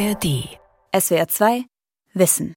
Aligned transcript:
ARD. 0.00 0.48
SWR 0.98 1.28
2 1.28 1.64
Wissen. 2.14 2.54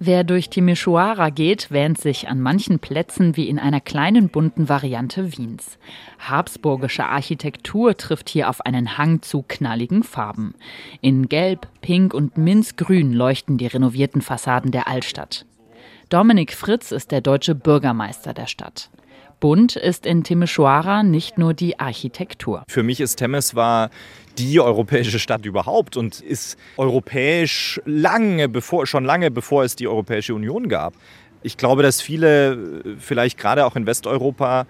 Wer 0.00 0.24
durch 0.24 0.48
Timișoara 0.48 1.30
geht, 1.30 1.70
wähnt 1.70 2.00
sich 2.00 2.26
an 2.26 2.40
manchen 2.40 2.80
Plätzen 2.80 3.36
wie 3.36 3.48
in 3.48 3.60
einer 3.60 3.80
kleinen 3.80 4.30
bunten 4.30 4.68
Variante 4.68 5.36
Wiens. 5.36 5.78
Habsburgische 6.18 7.04
Architektur 7.04 7.96
trifft 7.96 8.28
hier 8.28 8.50
auf 8.50 8.66
einen 8.66 8.98
Hang 8.98 9.22
zu 9.22 9.44
knalligen 9.46 10.02
Farben. 10.02 10.54
In 11.02 11.28
Gelb, 11.28 11.68
Pink 11.82 12.14
und 12.14 12.36
Minzgrün 12.36 13.12
leuchten 13.12 13.58
die 13.58 13.68
renovierten 13.68 14.22
Fassaden 14.22 14.72
der 14.72 14.88
Altstadt. 14.88 15.46
Dominik 16.08 16.52
Fritz 16.52 16.90
ist 16.90 17.12
der 17.12 17.20
deutsche 17.20 17.54
Bürgermeister 17.54 18.34
der 18.34 18.48
Stadt. 18.48 18.90
Bunt 19.40 19.76
ist 19.76 20.04
in 20.04 20.24
Timișoara 20.24 21.04
nicht 21.04 21.38
nur 21.38 21.54
die 21.54 21.78
Architektur. 21.78 22.64
Für 22.68 22.82
mich 22.82 23.00
ist 23.00 23.16
Temeswar 23.16 23.90
die 24.38 24.60
europäische 24.60 25.18
Stadt 25.18 25.44
überhaupt 25.44 25.96
und 25.96 26.20
ist 26.20 26.56
europäisch 26.76 27.80
lange 27.84 28.48
bevor, 28.48 28.86
schon 28.86 29.04
lange 29.04 29.30
bevor 29.30 29.64
es 29.64 29.76
die 29.76 29.88
Europäische 29.88 30.34
Union 30.34 30.68
gab. 30.68 30.94
Ich 31.42 31.56
glaube, 31.56 31.82
dass 31.82 32.00
viele, 32.00 32.82
vielleicht 32.98 33.38
gerade 33.38 33.64
auch 33.64 33.76
in 33.76 33.86
Westeuropa, 33.86 34.66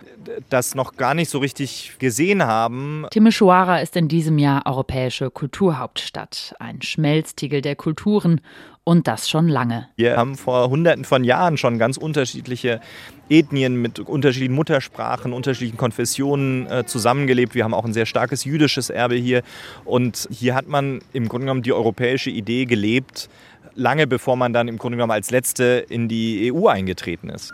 das 0.51 0.75
noch 0.75 0.97
gar 0.97 1.15
nicht 1.15 1.31
so 1.31 1.39
richtig 1.39 1.95
gesehen 1.99 2.45
haben. 2.45 3.07
Timișoara 3.11 3.81
ist 3.81 3.97
in 3.97 4.09
diesem 4.09 4.39
Jahr 4.39 4.67
europäische 4.67 5.31
Kulturhauptstadt, 5.31 6.55
ein 6.59 6.83
Schmelztiegel 6.83 7.63
der 7.63 7.75
Kulturen 7.75 8.43
und 8.89 9.07
das 9.07 9.29
schon 9.29 9.49
lange. 9.49 9.87
Wir 9.97 10.17
haben 10.17 10.35
vor 10.35 10.71
Hunderten 10.71 11.05
von 11.05 11.23
Jahren 11.23 11.59
schon 11.59 11.79
ganz 11.79 11.99
unterschiedliche 11.99 12.81
Ethnien 13.29 13.77
mit 13.77 14.01
unterschiedlichen 14.01 14.55
Muttersprachen, 14.55 15.35
unterschiedlichen 15.35 15.77
Konfessionen 15.77 16.67
äh, 16.69 16.87
zusammengelebt. 16.87 17.55
Wir 17.55 17.65
haben 17.65 17.75
auch 17.75 17.85
ein 17.85 17.93
sehr 17.93 18.07
starkes 18.07 18.47
jüdisches 18.47 18.89
Erbe 18.89 19.17
hier. 19.17 19.43
Und 19.85 20.27
hier 20.31 20.55
hat 20.55 20.69
man 20.69 21.01
im 21.13 21.29
Grunde 21.29 21.45
genommen 21.45 21.63
die 21.63 21.75
europäische 21.75 22.31
Idee 22.31 22.65
gelebt, 22.65 23.29
lange 23.75 24.07
bevor 24.07 24.37
man 24.37 24.55
dann 24.55 24.69
im 24.69 24.79
Grunde 24.79 24.97
genommen 24.97 25.13
als 25.13 25.31
Letzte 25.31 25.85
in 25.91 26.09
die 26.09 26.51
EU 26.51 26.69
eingetreten 26.69 27.29
ist. 27.29 27.53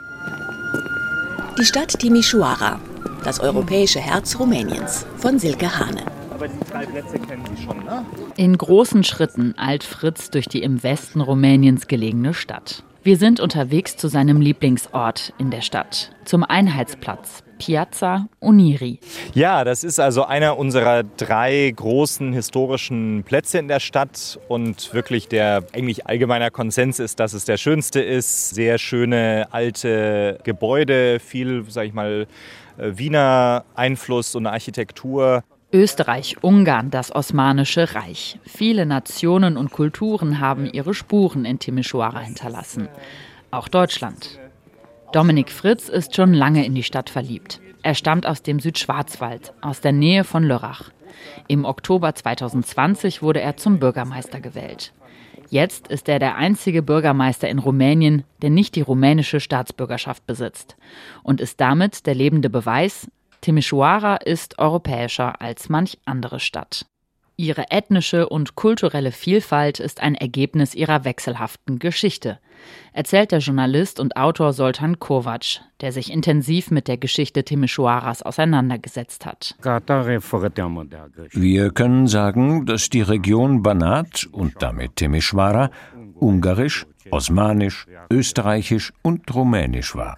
Die 1.59 1.65
Stadt 1.65 2.01
Timișoara, 2.01 2.79
das 3.25 3.41
europäische 3.41 3.99
Herz 3.99 4.39
Rumäniens, 4.39 5.05
von 5.17 5.41
Silke 5.41 5.81
Hane. 5.81 6.24
Aber 6.45 6.53
die 6.53 6.71
drei 6.71 6.85
Plätze 6.85 7.19
kennen 7.19 7.43
Sie 7.57 7.63
schon, 7.63 7.79
ne? 7.85 8.05
In 8.37 8.59
großen 8.59 9.03
Schritten 9.03 9.55
eilt 9.57 9.83
Fritz 9.83 10.29
durch 10.29 10.47
die 10.47 10.63
im 10.63 10.83
Westen 10.83 11.23
Rumäniens 11.23 11.87
gelegene 11.87 12.35
Stadt. 12.35 12.85
Wir 13.03 13.17
sind 13.17 13.41
unterwegs 13.41 13.97
zu 13.97 14.09
seinem 14.09 14.43
Lieblingsort 14.43 15.33
in 15.39 15.51
der 15.51 15.63
Stadt, 15.63 16.13
zum 16.27 16.45
Einheitsplatz, 16.45 17.43
Piazza 17.59 18.29
Uniri. 18.41 18.99
Ja, 19.33 19.65
das 19.65 19.85
ist 19.85 19.99
also 19.99 20.25
einer 20.25 20.59
unserer 20.59 21.03
drei 21.03 21.73
großen 21.75 22.35
historischen 22.35 23.23
Plätze 23.25 23.59
in 23.59 23.69
der 23.69 23.81
Stadt 23.81 24.39
und 24.49 24.93
wirklich 24.93 25.29
der 25.29 25.65
eigentlich 25.73 26.07
allgemeiner 26.07 26.51
Konsens 26.51 26.99
ist, 26.99 27.21
dass 27.21 27.33
es 27.33 27.47
der 27.47 27.57
schönste 27.57 28.03
ist. 28.03 28.51
Sehr 28.51 28.77
schöne 28.77 29.49
alte 29.51 30.41
Gebäude, 30.45 31.21
viel, 31.21 31.65
sag 31.69 31.87
ich 31.87 31.95
mal, 31.95 32.27
äh, 32.77 32.91
Wiener 32.97 33.65
Einfluss 33.75 34.35
und 34.35 34.47
Architektur. 34.47 35.43
Österreich, 35.75 36.37
Ungarn, 36.41 36.93
das 36.93 37.13
Osmanische 37.13 37.97
Reich. 37.97 38.39
Viele 38.45 38.87
Nationen 38.87 39.57
und 39.57 39.73
Kulturen 39.73 40.39
haben 40.39 40.67
ihre 40.67 40.95
Spuren 40.95 41.45
in 41.45 41.59
Timișoara 41.59 42.21
hinterlassen. 42.21 42.87
Auch 43.51 43.67
Deutschland. 43.67 44.39
Dominik 45.13 45.51
Fritz 45.51 45.89
ist 45.89 46.15
schon 46.15 46.33
lange 46.33 46.65
in 46.65 46.77
die 46.77 46.85
Stadt 46.85 47.11
verliebt. 47.11 47.61
Er 47.83 47.97
stammt 47.97 48.25
aus 48.25 48.43
dem 48.43 48.61
Südschwarzwald, 48.61 49.53
aus 49.63 49.81
der 49.81 49.91
Nähe 49.91 50.23
von 50.23 50.45
Lörrach. 50.45 50.93
Im 51.49 51.65
Oktober 51.65 52.15
2020 52.15 53.21
wurde 53.21 53.41
er 53.41 53.57
zum 53.57 53.81
Bürgermeister 53.81 54.41
gewählt. 54.41 54.93
Jetzt 55.51 55.89
ist 55.89 56.09
er 56.09 56.21
der 56.21 56.37
einzige 56.37 56.83
Bürgermeister 56.83 57.49
in 57.49 57.59
Rumänien, 57.59 58.23
der 58.43 58.51
nicht 58.51 58.77
die 58.77 58.81
rumänische 58.81 59.41
Staatsbürgerschaft 59.41 60.25
besitzt 60.25 60.77
und 61.25 61.41
ist 61.41 61.61
damit 61.61 62.07
der 62.07 62.15
lebende 62.15 62.49
Beweis, 62.49 63.09
Timișoara 63.45 64.15
ist 64.25 64.55
europäischer 64.57 65.33
als 65.39 65.67
manch 65.69 65.97
andere 66.05 66.39
Stadt. 66.39 66.87
Ihre 67.37 67.71
ethnische 67.71 68.29
und 68.29 68.55
kulturelle 68.55 69.11
Vielfalt 69.11 69.81
ist 69.81 70.01
ein 70.01 70.15
Ergebnis 70.15 70.73
ihrer 70.75 71.05
wechselhaften 71.05 71.81
Geschichte, 71.81 72.39
erzählt 72.93 73.33
der 73.33 73.41
Journalist 73.41 73.99
und 73.99 74.17
Autor 74.17 74.53
Soltan 74.53 75.01
Kovac, 75.01 75.61
der 75.81 75.91
sich 75.91 76.13
intensiv 76.13 76.71
mit 76.71 76.87
der 76.87 76.97
Geschichte 76.97 77.41
Timișoaras 77.41 78.23
auseinandergesetzt 78.23 79.27
hat. 79.27 79.57
Wir 81.33 81.71
können 81.71 82.07
sagen, 82.07 82.67
dass 82.67 82.89
die 82.89 83.03
Region 83.03 83.63
Banat 83.65 84.29
und 84.31 84.55
damit 84.61 84.93
Timișoara 84.97 85.71
ungarisch, 86.15 86.87
osmanisch, 87.11 87.87
österreichisch 88.11 88.93
und 89.03 89.35
rumänisch 89.35 89.97
war. 89.97 90.17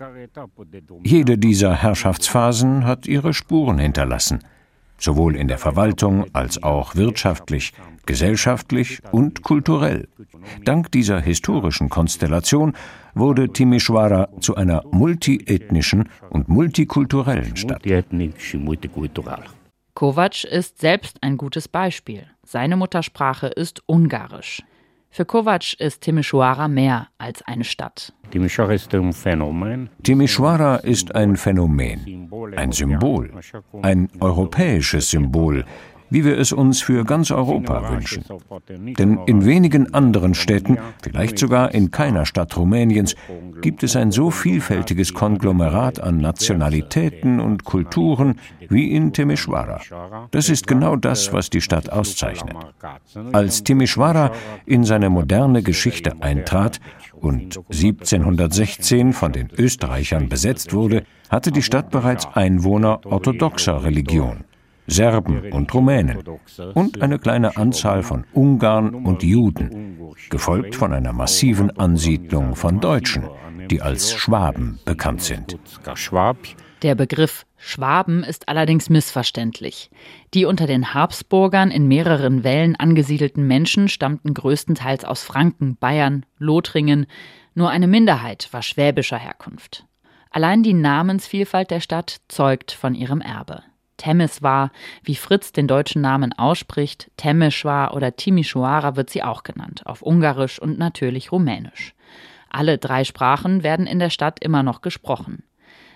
Jede 1.03 1.39
dieser 1.39 1.75
Herrschaftsphasen 1.75 2.85
hat 2.85 3.07
ihre 3.07 3.33
Spuren 3.33 3.79
hinterlassen, 3.79 4.41
sowohl 4.99 5.37
in 5.37 5.49
der 5.49 5.59
Verwaltung 5.59 6.27
als 6.33 6.63
auch 6.63 6.97
wirtschaftlich, 6.97 7.73
gesellschaftlich 8.07 9.01
und 9.13 9.43
kulturell. 9.43 10.09
Dank 10.65 10.91
dieser 10.93 11.21
historischen 11.21 11.89
Konstellation 11.89 12.75
wurde 13.15 13.49
Timișoara 13.49 14.29
zu 14.41 14.55
einer 14.57 14.83
multiethnischen 14.91 16.09
und 16.31 16.49
multikulturellen 16.49 17.57
Stadt. 17.57 17.83
Kovac 19.95 20.45
ist 20.45 20.79
selbst 20.79 21.17
ein 21.23 21.39
gutes 21.39 21.69
Beispiel. 21.69 22.27
Seine 22.45 22.77
Muttersprache 22.77 23.47
ist 23.47 23.83
Ungarisch. 23.87 24.63
Für 25.11 25.25
Kovac 25.25 25.75
ist 25.79 26.03
Timișoara 26.03 26.69
mehr 26.69 27.09
als 27.19 27.43
eine 27.47 27.65
Stadt. 27.65 28.13
Timișoara 28.31 28.75
ist 28.75 28.93
ein 31.15 31.37
Phänomen, 31.37 32.29
ein 32.57 32.73
Symbol, 32.73 33.31
ein 33.83 34.09
europäisches 34.21 35.11
Symbol, 35.11 35.65
wie 36.11 36.25
wir 36.25 36.39
es 36.39 36.53
uns 36.53 36.83
für 36.83 37.05
ganz 37.05 37.31
Europa 37.31 37.91
wünschen. 37.91 38.25
Denn 38.99 39.19
in 39.27 39.45
wenigen 39.45 39.93
anderen 39.95 40.35
Städten, 40.35 40.79
vielleicht 41.03 41.39
sogar 41.39 41.75
in 41.75 41.91
keiner 41.91 42.27
Stadt 42.27 42.57
Rumäniens, 42.57 43.15
gibt 43.61 43.83
es 43.83 43.97
ein 43.97 44.11
so 44.11 44.31
vielfältiges 44.31 45.15
Konglomerat 45.15 46.01
an 46.01 46.19
Nationalitäten 46.19 47.41
und 47.41 47.65
Kulturen 47.65 48.39
wie 48.69 48.91
in 48.93 49.13
Timișoara. 49.13 49.81
Das 50.31 50.49
ist 50.49 50.67
genau 50.67 50.97
das, 50.97 51.33
was 51.33 51.51
die 51.51 51.61
Stadt 51.61 51.91
auszeichnet. 51.91 52.57
Als 53.33 53.65
Timișoara 53.65 54.33
in 54.67 54.85
seine 54.85 55.11
moderne 55.11 55.63
Geschichte 55.63 56.13
eintrat 56.21 56.81
und 57.15 57.59
1716 57.71 59.13
von 59.13 59.33
den 59.33 59.49
Österreichern 59.57 60.29
besetzt 60.29 60.73
wurde, 60.73 61.05
hatte 61.29 61.51
die 61.51 61.63
Stadt 61.63 61.91
bereits 61.91 62.27
Einwohner 62.35 63.01
orthodoxer 63.05 63.83
Religion. 63.85 64.45
Serben 64.87 65.53
und 65.53 65.73
Rumänen 65.75 66.23
und 66.75 67.03
eine 67.03 67.19
kleine 67.19 67.57
Anzahl 67.57 68.03
von 68.03 68.25
Ungarn 68.33 68.95
und 68.95 69.23
Juden, 69.23 70.15
gefolgt 70.31 70.75
von 70.75 70.93
einer 70.93 71.13
massiven 71.13 71.77
Ansiedlung 71.77 72.55
von 72.55 72.81
Deutschen, 72.81 73.25
die 73.71 73.83
als 73.83 74.15
Schwaben 74.15 74.79
bekannt 74.85 75.23
sind. 75.23 75.59
Der 76.83 76.95
Begriff 76.95 77.47
Schwaben 77.57 78.23
ist 78.23 78.49
allerdings 78.49 78.91
missverständlich. 78.91 79.91
Die 80.35 80.45
unter 80.45 80.67
den 80.67 80.95
Habsburgern 80.95 81.71
in 81.71 81.89
mehreren 81.89 82.45
Wellen 82.45 82.77
angesiedelten 82.77 83.47
Menschen 83.47 83.89
stammten 83.89 84.35
größtenteils 84.35 85.05
aus 85.05 85.25
Franken, 85.25 85.77
Bayern, 85.77 86.27
Lothringen, 86.39 87.07
nur 87.55 87.71
eine 87.71 87.87
Minderheit 87.87 88.49
war 88.53 88.63
schwäbischer 88.63 89.17
Herkunft. 89.17 89.87
Allein 90.31 90.63
die 90.63 90.75
Namensvielfalt 90.75 91.71
der 91.71 91.81
Stadt 91.81 92.19
zeugt 92.29 92.73
von 92.73 92.95
ihrem 92.95 93.23
Erbe. 93.23 93.63
Temeswar, 93.97 94.71
wie 95.03 95.17
Fritz 95.17 95.53
den 95.53 95.67
deutschen 95.67 96.03
Namen 96.03 96.33
ausspricht, 96.33 97.11
Temeswar 97.17 97.95
oder 97.95 98.17
Timișoara 98.17 98.97
wird 98.97 99.11
sie 99.11 99.23
auch 99.23 99.43
genannt, 99.43 99.83
auf 99.87 100.03
Ungarisch 100.03 100.59
und 100.59 100.79
natürlich 100.79 101.33
Rumänisch. 101.33 101.95
Alle 102.51 102.79
drei 102.79 103.05
Sprachen 103.05 103.63
werden 103.63 103.87
in 103.87 103.99
der 103.99 104.11
Stadt 104.11 104.43
immer 104.43 104.63
noch 104.63 104.81
gesprochen. 104.81 105.43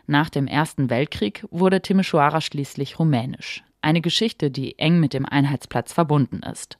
Nach 0.06 0.29
dem 0.29 0.47
Ersten 0.47 0.91
Weltkrieg 0.91 1.44
wurde 1.50 1.81
Timișoara 1.81 2.41
schließlich 2.41 2.99
rumänisch. 2.99 3.62
Eine 3.82 4.03
Geschichte, 4.03 4.50
die 4.50 4.79
eng 4.79 5.00
mit 5.00 5.14
dem 5.14 5.25
Einheitsplatz 5.25 5.94
verbunden 5.94 6.41
ist. 6.43 6.79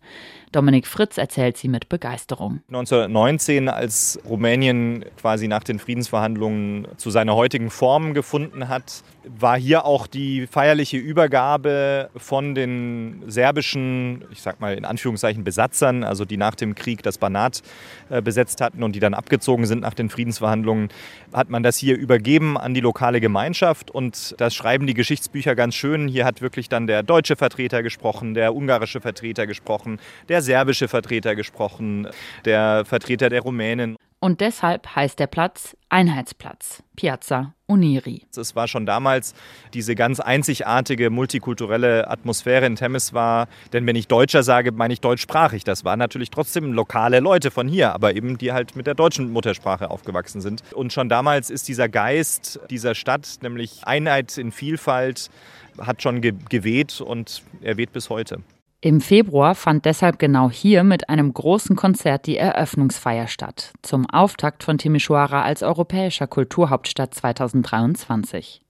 Dominik 0.53 0.87
Fritz 0.87 1.17
erzählt 1.17 1.57
sie 1.57 1.69
mit 1.69 1.89
Begeisterung. 1.89 2.61
1919, 2.69 3.71
als 3.71 4.21
Rumänien 4.29 5.07
quasi 5.17 5.49
nach 5.49 5.65
den 5.65 5.79
Friedensverhandlungen 5.79 6.89
zu 6.99 7.09
seiner 7.11 7.37
heutigen 7.37 7.71
Form 7.71 8.13
gefunden 8.13 8.69
hat, 8.69 9.03
war 9.25 9.59
hier 9.59 9.85
auch 9.85 10.07
die 10.07 10.47
feierliche 10.47 10.97
Übergabe 10.97 12.11
von 12.17 12.55
den 12.55 13.23
serbischen, 13.27 14.25
ich 14.33 14.43
sag 14.43 14.61
mal 14.61 14.75
in 14.75 14.85
Anführungszeichen 14.85 15.45
Besatzern, 15.45 16.05
also 16.05 16.25
die 16.25 16.37
nach 16.37 16.55
dem 16.55 16.75
Krieg 16.75 17.03
das 17.03 17.19
Banat 17.19 17.63
äh, 18.09 18.23
besetzt 18.23 18.61
hatten 18.61 18.83
und 18.83 18.93
die 18.93 19.01
dann 19.01 19.15
abgezogen 19.15 19.67
sind 19.67 19.81
nach 19.81 19.95
den 19.95 20.11
Friedensverhandlungen, 20.11 20.89
hat 21.33 21.51
man 21.51 21.63
das 21.63 21.77
hier 21.77 21.97
übergeben 21.97 22.57
an 22.57 22.75
die 22.75 22.81
lokale 22.81 23.21
Gemeinschaft 23.21 23.91
und 23.91 24.35
das 24.39 24.55
schreiben 24.55 24.87
die 24.87 24.95
Geschichtsbücher 24.95 25.55
ganz 25.55 25.75
schön. 25.75 26.09
Hier 26.09 26.25
hat 26.25 26.41
wirklich 26.41 26.69
dann 26.69 26.87
der 26.87 27.03
deutsche 27.03 27.37
Vertreter 27.37 27.83
gesprochen, 27.83 28.35
der 28.35 28.55
ungarische 28.55 29.01
Vertreter 29.01 29.47
gesprochen, 29.47 30.01
der 30.29 30.43
serbische 30.43 30.89
Vertreter 30.89 31.35
gesprochen, 31.35 32.09
der 32.45 32.85
Vertreter 32.85 33.29
der 33.29 33.43
Rumänen. 33.43 33.97
Und 34.23 34.43
deshalb 34.43 34.95
heißt 34.95 35.19
der 35.19 35.29
Platz 35.29 35.75
Einheitsplatz, 35.89 36.83
Piazza 36.95 37.55
Uniri. 37.67 38.27
Es 38.37 38.55
war 38.55 38.69
schon 38.69 38.85
damals 38.85 39.35
diese 39.73 39.95
ganz 39.95 40.21
einzigartige 40.21 41.09
multikulturelle 41.09 42.07
Atmosphäre 42.07 42.67
in 42.67 42.77
Temeswar. 42.77 43.49
Denn 43.73 43.87
wenn 43.87 43.97
ich 43.97 44.09
Deutscher 44.09 44.43
sage, 44.43 44.73
meine 44.73 44.93
ich 44.93 45.01
deutschsprachig. 45.01 45.65
Das 45.65 45.87
waren 45.87 45.99
natürlich 45.99 46.29
trotzdem 46.29 46.75
lokale 46.75 47.21
Leute 47.21 47.51
von 47.51 47.67
hier, 47.67 47.95
aber 47.95 48.15
eben 48.15 48.37
die 48.37 48.53
halt 48.53 48.77
mit 48.77 48.87
der 48.87 48.95
deutschen 48.95 49.33
Muttersprache 49.33 49.91
aufgewachsen 49.91 50.43
sind. 50.43 50.63
Und 50.75 50.93
schon 50.93 51.09
damals 51.09 51.49
ist 51.49 51.69
dieser 51.69 51.89
Geist 51.89 52.61
dieser 52.69 52.95
Stadt, 52.95 53.39
nämlich 53.41 53.85
Einheit 53.85 54.37
in 54.37 54.53
Vielfalt, 54.53 55.31
hat 55.79 56.03
schon 56.03 56.21
geweht 56.21 57.01
und 57.01 57.43
er 57.63 57.79
weht 57.79 57.93
bis 57.93 58.11
heute. 58.11 58.43
Im 58.83 59.03
Februar 59.03 59.55
fand 59.55 59.85
deshalb 59.85 60.19
genau 60.19 60.51
hier 60.51 60.85
mit 60.85 61.11
einem 61.11 61.35
großen 61.35 61.77
Konzert 61.77 62.27
die 62.27 62.39
Eröffnungsfeier 62.39 63.27
statt, 63.27 63.75
zum 63.83 64.09
Auftakt 64.09 64.65
von 64.65 64.79
Timișoara 64.79 65.43
als 65.43 65.63
europäischer 65.63 66.27
Kulturhauptstadt 66.27 67.13
2023. 67.13 68.63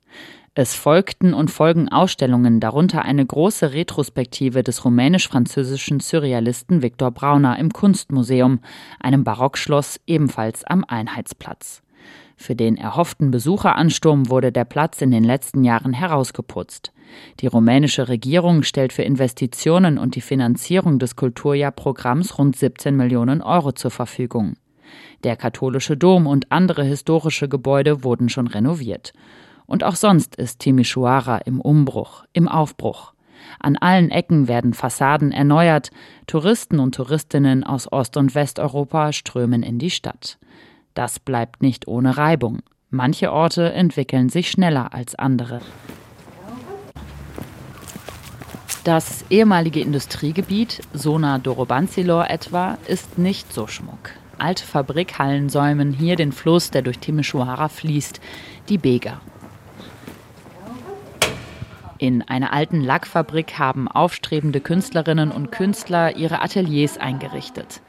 Es 0.56 0.74
folgten 0.74 1.32
und 1.32 1.52
folgen 1.52 1.88
Ausstellungen, 1.90 2.58
darunter 2.58 3.02
eine 3.02 3.24
große 3.24 3.72
Retrospektive 3.72 4.64
des 4.64 4.84
rumänisch-französischen 4.84 6.00
Surrealisten 6.00 6.82
Viktor 6.82 7.12
Brauner 7.12 7.56
im 7.60 7.72
Kunstmuseum, 7.72 8.58
einem 8.98 9.22
Barockschloss 9.22 10.00
ebenfalls 10.08 10.64
am 10.64 10.84
Einheitsplatz. 10.84 11.82
Für 12.42 12.56
den 12.56 12.78
erhofften 12.78 13.30
Besucheransturm 13.30 14.30
wurde 14.30 14.50
der 14.50 14.64
Platz 14.64 15.02
in 15.02 15.10
den 15.10 15.24
letzten 15.24 15.62
Jahren 15.62 15.92
herausgeputzt. 15.92 16.90
Die 17.40 17.46
rumänische 17.46 18.08
Regierung 18.08 18.62
stellt 18.62 18.94
für 18.94 19.02
Investitionen 19.02 19.98
und 19.98 20.14
die 20.14 20.22
Finanzierung 20.22 20.98
des 20.98 21.16
Kulturjahrprogramms 21.16 22.38
rund 22.38 22.56
17 22.56 22.96
Millionen 22.96 23.42
Euro 23.42 23.72
zur 23.72 23.90
Verfügung. 23.90 24.54
Der 25.22 25.36
katholische 25.36 25.98
Dom 25.98 26.26
und 26.26 26.50
andere 26.50 26.82
historische 26.82 27.46
Gebäude 27.46 28.04
wurden 28.04 28.30
schon 28.30 28.46
renoviert. 28.46 29.12
Und 29.66 29.84
auch 29.84 29.96
sonst 29.96 30.34
ist 30.36 30.62
Timișoara 30.62 31.42
im 31.44 31.60
Umbruch, 31.60 32.24
im 32.32 32.48
Aufbruch. 32.48 33.12
An 33.58 33.76
allen 33.76 34.10
Ecken 34.10 34.48
werden 34.48 34.72
Fassaden 34.72 35.30
erneuert, 35.30 35.90
Touristen 36.26 36.80
und 36.80 36.94
Touristinnen 36.94 37.64
aus 37.64 37.92
Ost- 37.92 38.16
und 38.16 38.34
Westeuropa 38.34 39.12
strömen 39.12 39.62
in 39.62 39.78
die 39.78 39.90
Stadt. 39.90 40.38
Das 40.94 41.18
bleibt 41.18 41.62
nicht 41.62 41.88
ohne 41.88 42.16
Reibung. 42.16 42.60
Manche 42.90 43.32
Orte 43.32 43.72
entwickeln 43.72 44.28
sich 44.28 44.50
schneller 44.50 44.92
als 44.92 45.14
andere. 45.14 45.60
Das 48.84 49.24
ehemalige 49.28 49.80
Industriegebiet, 49.80 50.80
Sona 50.94 51.38
Dorobanzilor 51.38 52.30
etwa, 52.30 52.78
ist 52.88 53.18
nicht 53.18 53.52
so 53.52 53.66
schmuck. 53.66 54.10
Alte 54.38 54.64
Fabrikhallen 54.64 55.50
säumen 55.50 55.92
hier 55.92 56.16
den 56.16 56.32
Fluss, 56.32 56.70
der 56.70 56.80
durch 56.80 56.98
Timișoara 56.98 57.68
fließt, 57.68 58.20
die 58.70 58.78
Bega. 58.78 59.20
In 61.98 62.22
einer 62.22 62.54
alten 62.54 62.80
Lackfabrik 62.80 63.58
haben 63.58 63.86
aufstrebende 63.86 64.62
Künstlerinnen 64.62 65.30
und 65.30 65.52
Künstler 65.52 66.16
ihre 66.16 66.40
Ateliers 66.40 66.96
eingerichtet. 66.96 67.82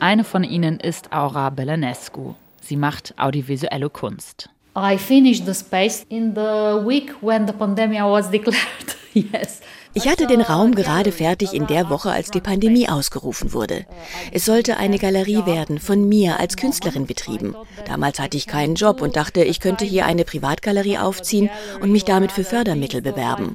Eine 0.00 0.24
von 0.24 0.44
ihnen 0.44 0.80
ist 0.80 1.12
Aura 1.12 1.50
Belenescu. 1.50 2.34
Sie 2.62 2.76
macht 2.76 3.12
audiovisuelle 3.18 3.90
Kunst. 3.90 4.48
I 4.74 4.96
finished 4.96 5.44
the 5.44 5.52
space 5.52 6.06
in 6.08 6.34
the 6.34 6.80
week 6.86 7.12
when 7.20 7.46
the 7.46 7.52
pandemic 7.52 8.00
was 8.00 8.30
declared. 8.30 8.96
yes. 9.12 9.60
Ich 9.92 10.08
hatte 10.08 10.28
den 10.28 10.40
Raum 10.40 10.74
gerade 10.76 11.10
fertig 11.10 11.52
in 11.52 11.66
der 11.66 11.90
Woche, 11.90 12.12
als 12.12 12.30
die 12.30 12.40
Pandemie 12.40 12.88
ausgerufen 12.88 13.52
wurde. 13.52 13.86
Es 14.30 14.44
sollte 14.44 14.76
eine 14.76 14.98
Galerie 14.98 15.44
werden, 15.46 15.80
von 15.80 16.08
mir 16.08 16.38
als 16.38 16.56
Künstlerin 16.56 17.06
betrieben. 17.06 17.56
Damals 17.86 18.20
hatte 18.20 18.36
ich 18.36 18.46
keinen 18.46 18.76
Job 18.76 19.02
und 19.02 19.16
dachte, 19.16 19.42
ich 19.42 19.58
könnte 19.58 19.84
hier 19.84 20.06
eine 20.06 20.24
Privatgalerie 20.24 20.98
aufziehen 20.98 21.50
und 21.80 21.90
mich 21.90 22.04
damit 22.04 22.30
für 22.30 22.44
Fördermittel 22.44 23.02
bewerben. 23.02 23.54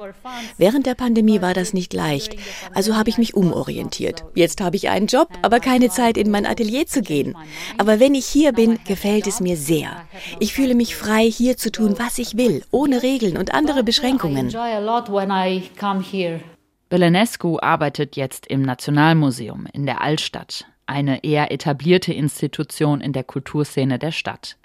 Während 0.57 0.85
der 0.85 0.95
Pandemie 0.95 1.41
war 1.41 1.53
das 1.53 1.73
nicht 1.73 1.93
leicht, 1.93 2.35
also 2.73 2.97
habe 2.97 3.09
ich 3.09 3.17
mich 3.17 3.33
umorientiert. 3.33 4.25
Jetzt 4.35 4.59
habe 4.59 4.75
ich 4.75 4.89
einen 4.89 5.07
Job, 5.07 5.29
aber 5.41 5.61
keine 5.61 5.89
Zeit, 5.89 6.17
in 6.17 6.31
mein 6.31 6.45
Atelier 6.45 6.85
zu 6.85 7.01
gehen. 7.01 7.37
Aber 7.77 8.01
wenn 8.01 8.13
ich 8.13 8.25
hier 8.25 8.51
bin, 8.51 8.79
gefällt 8.85 9.27
es 9.27 9.39
mir 9.39 9.55
sehr. 9.55 9.89
Ich 10.39 10.53
fühle 10.53 10.75
mich 10.75 10.97
frei, 10.97 11.29
hier 11.29 11.55
zu 11.55 11.71
tun, 11.71 11.95
was 11.97 12.19
ich 12.19 12.35
will, 12.35 12.63
ohne 12.71 13.03
Regeln 13.03 13.37
und 13.37 13.53
andere 13.53 13.83
Beschränkungen. 13.83 14.53
Belenescu 16.89 17.57
arbeitet 17.61 18.15
jetzt 18.15 18.45
im 18.47 18.61
Nationalmuseum 18.61 19.67
in 19.73 19.85
der 19.85 20.01
Altstadt, 20.01 20.65
eine 20.85 21.23
eher 21.23 21.51
etablierte 21.51 22.13
Institution 22.13 23.01
in 23.01 23.11
der 23.11 23.23
Kulturszene 23.23 23.97
der 23.97 24.11
Stadt. 24.11 24.57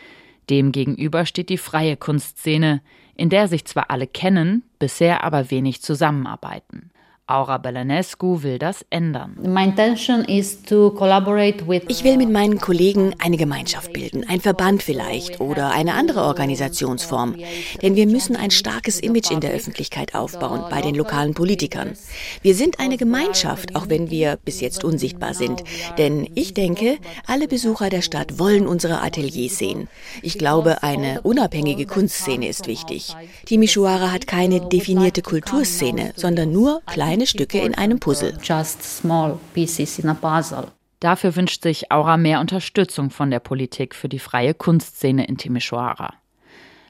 Demgegenüber 0.50 1.24
steht 1.24 1.48
die 1.48 1.58
freie 1.58 1.96
Kunstszene, 1.96 2.82
in 3.14 3.30
der 3.30 3.48
sich 3.48 3.64
zwar 3.64 3.90
alle 3.90 4.06
kennen, 4.06 4.64
bisher 4.78 5.24
aber 5.24 5.50
wenig 5.50 5.80
zusammenarbeiten. 5.80 6.90
Aura 7.30 7.58
Belenescu 7.58 8.42
will 8.42 8.58
das 8.58 8.84
ändern. 8.90 9.36
Ich 11.88 12.04
will 12.04 12.16
mit 12.16 12.30
meinen 12.30 12.58
Kollegen 12.58 13.14
eine 13.18 13.36
Gemeinschaft 13.36 13.92
bilden, 13.92 14.24
ein 14.28 14.40
Verband 14.40 14.82
vielleicht 14.82 15.40
oder 15.40 15.70
eine 15.70 15.94
andere 15.94 16.22
Organisationsform. 16.22 17.36
Denn 17.82 17.94
wir 17.94 18.08
müssen 18.08 18.34
ein 18.34 18.50
starkes 18.50 18.98
Image 18.98 19.30
in 19.30 19.40
der 19.40 19.52
Öffentlichkeit 19.52 20.14
aufbauen, 20.14 20.64
bei 20.70 20.80
den 20.80 20.96
lokalen 20.96 21.34
Politikern. 21.34 21.92
Wir 22.42 22.56
sind 22.56 22.80
eine 22.80 22.96
Gemeinschaft, 22.96 23.76
auch 23.76 23.88
wenn 23.88 24.10
wir 24.10 24.36
bis 24.44 24.60
jetzt 24.60 24.82
unsichtbar 24.82 25.34
sind. 25.34 25.62
Denn 25.98 26.28
ich 26.34 26.52
denke, 26.54 26.98
alle 27.26 27.46
Besucher 27.46 27.90
der 27.90 28.02
Stadt 28.02 28.38
wollen 28.38 28.66
unsere 28.66 29.02
Ateliers 29.02 29.58
sehen. 29.58 29.88
Ich 30.22 30.36
glaube, 30.36 30.82
eine 30.82 31.20
unabhängige 31.22 31.86
Kunstszene 31.86 32.48
ist 32.48 32.66
wichtig. 32.66 33.14
Timișoara 33.46 34.10
hat 34.10 34.26
keine 34.26 34.60
definierte 34.60 35.22
Kulturszene, 35.22 36.12
sondern 36.16 36.50
nur 36.50 36.82
kleine 36.86 37.19
kleine 37.20 37.26
Stücke 37.26 37.58
in 37.58 37.74
einem 37.74 38.00
Puzzle. 38.00 38.38
Dafür 41.00 41.36
wünscht 41.36 41.62
sich 41.62 41.92
Aura 41.92 42.16
mehr 42.16 42.40
Unterstützung 42.40 43.10
von 43.10 43.30
der 43.30 43.40
Politik 43.40 43.94
für 43.94 44.08
die 44.08 44.18
freie 44.18 44.54
Kunstszene 44.54 45.26
in 45.26 45.36
Timișoara. 45.36 46.14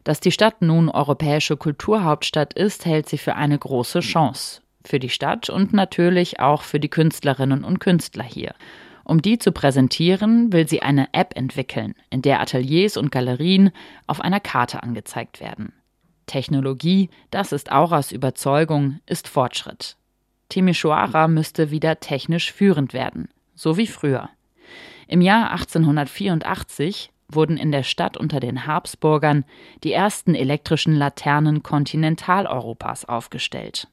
Dass 0.04 0.20
die 0.20 0.30
Stadt 0.30 0.62
nun 0.62 0.88
europäische 0.88 1.56
Kulturhauptstadt 1.56 2.54
ist, 2.54 2.86
hält 2.86 3.08
sie 3.08 3.18
für 3.18 3.34
eine 3.34 3.58
große 3.58 4.00
Chance. 4.00 4.60
Für 4.84 5.00
die 5.00 5.08
Stadt 5.08 5.50
und 5.50 5.72
natürlich 5.72 6.38
auch 6.38 6.62
für 6.62 6.78
die 6.78 6.88
Künstlerinnen 6.88 7.64
und 7.64 7.80
Künstler 7.80 8.24
hier. 8.24 8.54
Um 9.04 9.22
die 9.22 9.38
zu 9.38 9.50
präsentieren, 9.50 10.52
will 10.52 10.68
sie 10.68 10.82
eine 10.82 11.08
App 11.12 11.36
entwickeln, 11.36 11.94
in 12.10 12.22
der 12.22 12.40
Ateliers 12.40 12.96
und 12.96 13.10
Galerien 13.10 13.72
auf 14.06 14.20
einer 14.20 14.40
Karte 14.40 14.82
angezeigt 14.84 15.40
werden. 15.40 15.72
Technologie, 16.26 17.10
das 17.32 17.50
ist 17.50 17.72
Auras 17.72 18.12
Überzeugung, 18.12 19.00
ist 19.06 19.26
Fortschritt. 19.26 19.96
Timișoara 20.50 21.28
müsste 21.28 21.70
wieder 21.70 22.00
technisch 22.00 22.52
führend 22.52 22.92
werden, 22.92 23.28
so 23.54 23.76
wie 23.76 23.86
früher. 23.86 24.28
Im 25.06 25.20
Jahr 25.22 25.50
1884 25.52 27.10
wurden 27.34 27.56
in 27.56 27.72
der 27.72 27.82
Stadt 27.82 28.16
unter 28.16 28.40
den 28.40 28.66
Habsburgern 28.66 29.44
die 29.84 29.92
ersten 29.92 30.34
elektrischen 30.34 30.94
Laternen 30.94 31.62
Kontinentaleuropas 31.62 33.04
aufgestellt. 33.04 33.88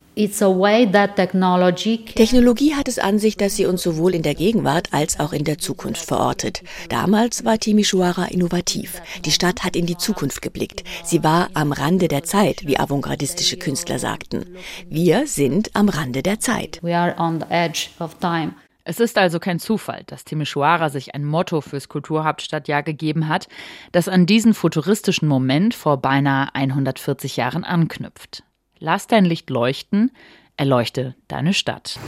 Technologie 2.15 2.73
hat 2.73 2.87
es 2.87 2.97
an 2.97 3.19
sich, 3.19 3.37
dass 3.37 3.55
sie 3.55 3.67
uns 3.67 3.83
sowohl 3.83 4.15
in 4.15 4.23
der 4.23 4.33
Gegenwart 4.33 4.91
als 4.91 5.19
auch 5.19 5.31
in 5.31 5.43
der 5.43 5.59
Zukunft 5.59 6.03
verortet. 6.03 6.63
Damals 6.89 7.45
war 7.45 7.59
Timișoara 7.59 8.25
innovativ. 8.31 8.99
Die 9.25 9.31
Stadt 9.31 9.63
hat 9.63 9.75
in 9.75 9.85
die 9.85 9.97
Zukunft 9.97 10.41
geblickt. 10.41 10.83
Sie 11.03 11.23
war 11.23 11.49
am 11.53 11.71
Rande 11.71 12.07
der 12.07 12.23
Zeit, 12.23 12.65
wie 12.65 12.79
avantgardistische 12.79 13.57
Künstler 13.57 13.99
sagten. 13.99 14.57
Wir 14.89 15.27
sind 15.27 15.75
am 15.75 15.87
Rande 15.87 16.23
der 16.23 16.39
Zeit. 16.39 16.79
We 16.81 16.97
are 16.97 17.15
on 17.19 17.39
the 17.39 17.45
edge 17.51 17.89
of 17.99 18.15
time. 18.15 18.53
Es 18.89 19.01
ist 19.01 19.17
also 19.17 19.41
kein 19.41 19.59
Zufall, 19.59 20.03
dass 20.05 20.25
Timișoara 20.25 20.89
sich 20.89 21.13
ein 21.13 21.25
Motto 21.25 21.59
fürs 21.59 21.89
Kulturhauptstadtjahr 21.89 22.83
gegeben 22.83 23.27
hat, 23.27 23.49
das 23.91 24.07
an 24.07 24.25
diesen 24.25 24.53
futuristischen 24.53 25.27
Moment 25.27 25.73
vor 25.73 25.97
beinahe 25.97 26.55
140 26.55 27.35
Jahren 27.35 27.65
anknüpft. 27.65 28.43
Lass 28.79 29.05
dein 29.05 29.25
Licht 29.25 29.49
leuchten, 29.49 30.11
erleuchte 30.55 31.15
deine 31.27 31.53
Stadt. 31.53 31.99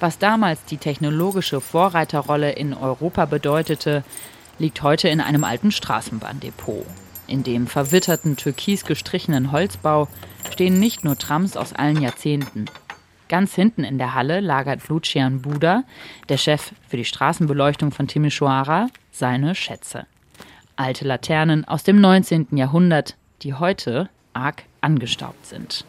Was 0.00 0.18
damals 0.18 0.64
die 0.64 0.78
technologische 0.78 1.60
Vorreiterrolle 1.60 2.50
in 2.50 2.74
Europa 2.74 3.26
bedeutete, 3.26 4.02
liegt 4.58 4.82
heute 4.82 5.08
in 5.08 5.20
einem 5.20 5.44
alten 5.44 5.70
Straßenbahndepot. 5.70 6.84
In 7.28 7.44
dem 7.44 7.68
verwitterten 7.68 8.36
türkis 8.36 8.84
gestrichenen 8.84 9.52
Holzbau 9.52 10.08
stehen 10.50 10.80
nicht 10.80 11.04
nur 11.04 11.16
Trams 11.16 11.56
aus 11.56 11.72
allen 11.72 12.02
Jahrzehnten. 12.02 12.64
Ganz 13.28 13.54
hinten 13.54 13.84
in 13.84 13.98
der 13.98 14.14
Halle 14.14 14.40
lagert 14.40 14.88
Lucian 14.88 15.42
Buda, 15.42 15.84
der 16.30 16.38
Chef 16.38 16.72
für 16.88 16.96
die 16.96 17.04
Straßenbeleuchtung 17.04 17.90
von 17.90 18.06
Timișoara, 18.06 18.88
seine 19.10 19.54
Schätze. 19.54 20.06
Alte 20.76 21.04
Laternen 21.06 21.66
aus 21.66 21.82
dem 21.82 22.00
19. 22.00 22.48
Jahrhundert, 22.56 23.16
die 23.42 23.52
heute 23.52 24.08
arg 24.32 24.62
angestaubt 24.80 25.44
sind. 25.44 25.84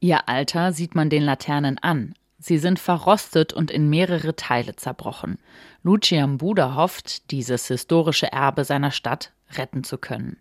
Ihr 0.00 0.28
Alter 0.28 0.72
sieht 0.72 0.94
man 0.94 1.08
den 1.08 1.22
Laternen 1.22 1.78
an. 1.78 2.14
Sie 2.38 2.58
sind 2.58 2.78
verrostet 2.78 3.52
und 3.52 3.70
in 3.70 3.88
mehrere 3.88 4.36
Teile 4.36 4.76
zerbrochen. 4.76 5.38
Lucian 5.82 6.38
Buda 6.38 6.74
hofft, 6.74 7.30
dieses 7.30 7.66
historische 7.66 8.30
Erbe 8.32 8.64
seiner 8.64 8.90
Stadt 8.90 9.32
retten 9.56 9.82
zu 9.84 9.98
können. 9.98 10.36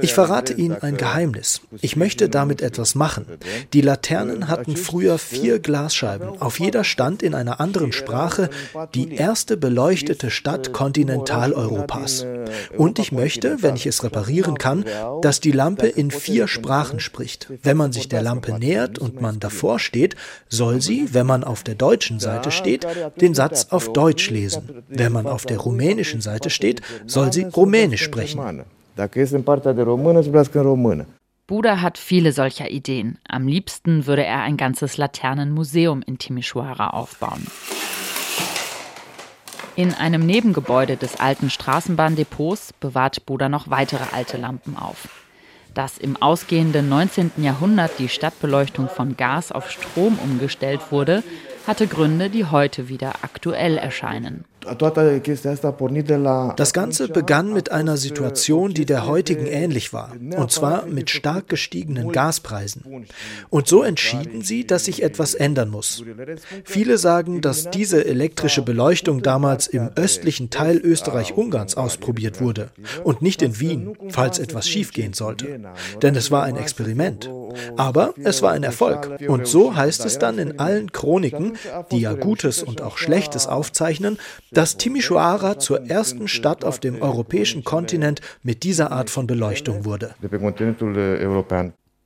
Ich 0.00 0.14
verrate 0.14 0.52
Ihnen 0.52 0.76
ein 0.82 0.96
Geheimnis. 0.96 1.60
Ich 1.80 1.96
möchte 1.96 2.28
damit 2.28 2.62
etwas 2.62 2.94
machen. 2.94 3.26
Die 3.72 3.80
Laternen 3.80 4.48
hatten 4.48 4.76
früher 4.76 5.18
vier 5.18 5.58
Glasscheiben. 5.58 6.40
Auf 6.40 6.60
jeder 6.60 6.84
stand 6.84 7.22
in 7.22 7.34
einer 7.34 7.60
anderen 7.60 7.92
Sprache 7.92 8.50
die 8.94 9.14
erste 9.14 9.56
beleuchtete 9.56 10.30
Stadt 10.30 10.72
Kontinentaleuropas. 10.72 12.26
Und 12.76 12.98
ich 12.98 13.12
möchte, 13.12 13.62
wenn 13.62 13.74
ich 13.74 13.86
es 13.86 14.04
reparieren 14.04 14.58
kann, 14.58 14.84
dass 15.22 15.40
die 15.40 15.52
Lampe 15.52 15.86
in 15.86 16.10
vier 16.10 16.46
Sprachen 16.48 17.00
spricht. 17.00 17.50
Wenn 17.62 17.76
man 17.76 17.92
sich 17.92 18.08
der 18.08 18.22
Lampe 18.22 18.58
nähert 18.58 18.98
und 18.98 19.20
man 19.20 19.40
davor 19.40 19.78
steht, 19.78 20.14
soll 20.48 20.80
sie, 20.80 21.12
wenn 21.12 21.26
man 21.26 21.42
auf 21.42 21.64
der 21.64 21.74
deutschen 21.74 22.20
Seite 22.20 22.50
steht, 22.50 22.86
den 23.20 23.34
Satz 23.34 23.68
auf 23.70 23.92
Deutsch 23.92 24.30
lesen. 24.30 24.84
Wenn 24.88 25.12
man 25.12 25.26
auf 25.26 25.46
der 25.46 25.58
rumänischen 25.58 26.20
Seite 26.20 26.50
steht, 26.50 26.80
soll 27.06 27.32
sie 27.32 27.46
Rumänisch 27.56 28.02
sprechen. 28.02 28.64
Buda 31.46 31.80
hat 31.80 31.98
viele 31.98 32.32
solcher 32.32 32.70
Ideen. 32.70 33.18
Am 33.28 33.46
liebsten 33.46 34.06
würde 34.06 34.24
er 34.24 34.42
ein 34.42 34.56
ganzes 34.56 34.96
Laternenmuseum 34.96 36.02
in 36.02 36.18
Timișoara 36.18 36.88
aufbauen. 36.88 37.46
In 39.76 39.92
einem 39.92 40.24
Nebengebäude 40.24 40.96
des 40.96 41.20
alten 41.20 41.50
Straßenbahndepots 41.50 42.72
bewahrt 42.80 43.26
Buda 43.26 43.48
noch 43.48 43.70
weitere 43.70 44.04
alte 44.12 44.38
Lampen 44.38 44.76
auf. 44.76 45.08
Dass 45.74 45.98
im 45.98 46.16
ausgehenden 46.16 46.88
19. 46.88 47.32
Jahrhundert 47.36 47.92
die 47.98 48.08
Stadtbeleuchtung 48.08 48.88
von 48.88 49.16
Gas 49.16 49.52
auf 49.52 49.70
Strom 49.70 50.18
umgestellt 50.18 50.80
wurde, 50.90 51.22
hatte 51.66 51.86
Gründe, 51.86 52.30
die 52.30 52.46
heute 52.46 52.88
wieder 52.88 53.16
aktuell 53.22 53.76
erscheinen. 53.76 54.46
Das 56.56 56.72
Ganze 56.72 57.08
begann 57.08 57.52
mit 57.52 57.72
einer 57.72 57.96
Situation, 57.96 58.74
die 58.74 58.84
der 58.86 59.06
heutigen 59.06 59.46
ähnlich 59.46 59.92
war, 59.92 60.12
und 60.36 60.50
zwar 60.50 60.86
mit 60.86 61.10
stark 61.10 61.48
gestiegenen 61.48 62.12
Gaspreisen. 62.12 63.06
Und 63.50 63.68
so 63.68 63.82
entschieden 63.82 64.42
sie, 64.42 64.66
dass 64.66 64.84
sich 64.86 65.02
etwas 65.02 65.34
ändern 65.34 65.70
muss. 65.70 66.02
Viele 66.64 66.98
sagen, 66.98 67.40
dass 67.40 67.70
diese 67.70 68.04
elektrische 68.04 68.62
Beleuchtung 68.62 69.22
damals 69.22 69.66
im 69.66 69.90
östlichen 69.96 70.50
Teil 70.50 70.78
Österreich-Ungarns 70.78 71.76
ausprobiert 71.76 72.40
wurde 72.40 72.70
und 73.04 73.22
nicht 73.22 73.42
in 73.42 73.60
Wien, 73.60 73.96
falls 74.08 74.38
etwas 74.38 74.68
schiefgehen 74.68 75.12
sollte. 75.12 75.60
Denn 76.02 76.14
es 76.14 76.30
war 76.30 76.42
ein 76.44 76.56
Experiment. 76.56 77.30
Aber 77.76 78.14
es 78.22 78.42
war 78.42 78.52
ein 78.52 78.62
Erfolg. 78.62 79.20
Und 79.28 79.46
so 79.46 79.74
heißt 79.74 80.04
es 80.04 80.18
dann 80.18 80.38
in 80.38 80.58
allen 80.58 80.92
Chroniken, 80.92 81.54
die 81.90 82.00
ja 82.00 82.12
Gutes 82.14 82.62
und 82.62 82.82
auch 82.82 82.98
Schlechtes 82.98 83.46
aufzeichnen, 83.46 84.18
dass 84.56 84.78
Timișoara 84.78 85.58
zur 85.58 85.90
ersten 85.90 86.28
Stadt 86.28 86.64
auf 86.64 86.80
dem 86.80 87.02
europäischen 87.02 87.62
Kontinent 87.62 88.22
mit 88.42 88.62
dieser 88.62 88.90
Art 88.90 89.10
von 89.10 89.26
Beleuchtung 89.26 89.84
wurde. 89.84 90.14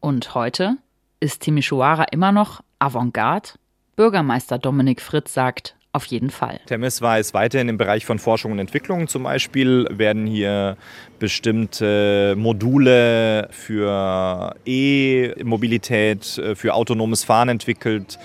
Und 0.00 0.34
heute? 0.34 0.76
Ist 1.20 1.42
Timișoara 1.42 2.06
immer 2.10 2.32
noch 2.32 2.60
Avantgarde? 2.80 3.50
Bürgermeister 3.94 4.58
Dominik 4.58 5.00
Fritz 5.00 5.32
sagt, 5.32 5.76
auf 5.92 6.04
jeden 6.06 6.30
Fall. 6.30 6.60
Temeswar 6.66 7.18
ist 7.18 7.34
weiterhin 7.34 7.68
im 7.68 7.76
Bereich 7.76 8.06
von 8.06 8.18
Forschung 8.20 8.52
und 8.52 8.60
Entwicklung. 8.60 9.08
Zum 9.08 9.24
Beispiel 9.24 9.86
werden 9.90 10.26
hier 10.26 10.76
bestimmte 11.18 12.34
Module 12.36 13.48
für 13.50 14.54
E-Mobilität, 14.64 16.38
äh, 16.38 16.54
für 16.54 16.74
autonomes 16.74 17.24
Fahren 17.24 17.48
entwickelt, 17.48 18.18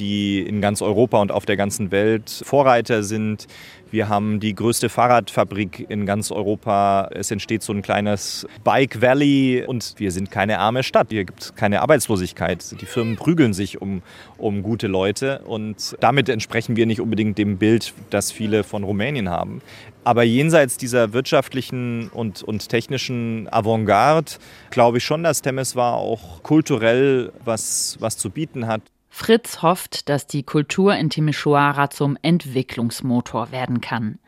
die 0.00 0.40
in 0.40 0.60
ganz 0.60 0.82
Europa 0.82 1.20
und 1.20 1.30
auf 1.30 1.46
der 1.46 1.56
ganzen 1.56 1.92
Welt 1.92 2.42
Vorreiter 2.44 3.04
sind. 3.04 3.46
Wir 3.90 4.08
haben 4.08 4.38
die 4.38 4.54
größte 4.54 4.88
Fahrradfabrik 4.88 5.86
in 5.88 6.06
ganz 6.06 6.30
Europa. 6.30 7.10
Es 7.12 7.30
entsteht 7.30 7.62
so 7.62 7.72
ein 7.72 7.82
kleines 7.82 8.46
Bike 8.62 9.02
Valley 9.02 9.64
und 9.66 9.94
wir 9.98 10.12
sind 10.12 10.30
keine 10.30 10.60
arme 10.60 10.82
Stadt. 10.84 11.08
Hier 11.10 11.24
gibt 11.24 11.42
es 11.42 11.54
keine 11.54 11.82
Arbeitslosigkeit. 11.82 12.80
Die 12.80 12.86
Firmen 12.86 13.16
prügeln 13.16 13.52
sich 13.52 13.80
um, 13.82 14.02
um 14.38 14.62
gute 14.62 14.86
Leute 14.86 15.40
und 15.44 15.96
damit 16.00 16.28
entsprechen 16.28 16.76
wir 16.76 16.86
nicht 16.86 17.00
unbedingt 17.00 17.36
dem 17.36 17.58
Bild, 17.58 17.92
das 18.10 18.30
viele 18.30 18.62
von 18.62 18.84
Rumänien 18.84 19.28
haben. 19.28 19.60
Aber 20.04 20.22
jenseits 20.22 20.76
dieser 20.76 21.12
wirtschaftlichen 21.12 22.08
und, 22.08 22.42
und 22.42 22.68
technischen 22.68 23.48
Avantgarde 23.50 24.32
glaube 24.70 24.98
ich 24.98 25.04
schon, 25.04 25.24
dass 25.24 25.42
Temeswar 25.42 25.94
auch 25.94 26.42
kulturell 26.42 27.32
was, 27.44 27.96
was 28.00 28.16
zu 28.16 28.30
bieten 28.30 28.66
hat. 28.66 28.82
Fritz 29.10 29.60
hofft, 29.60 30.08
dass 30.08 30.26
die 30.26 30.44
Kultur 30.44 30.94
in 30.96 31.10
Timișoara 31.10 31.90
zum 31.90 32.16
Entwicklungsmotor 32.22 33.52
werden 33.52 33.80
kann. 33.80 34.18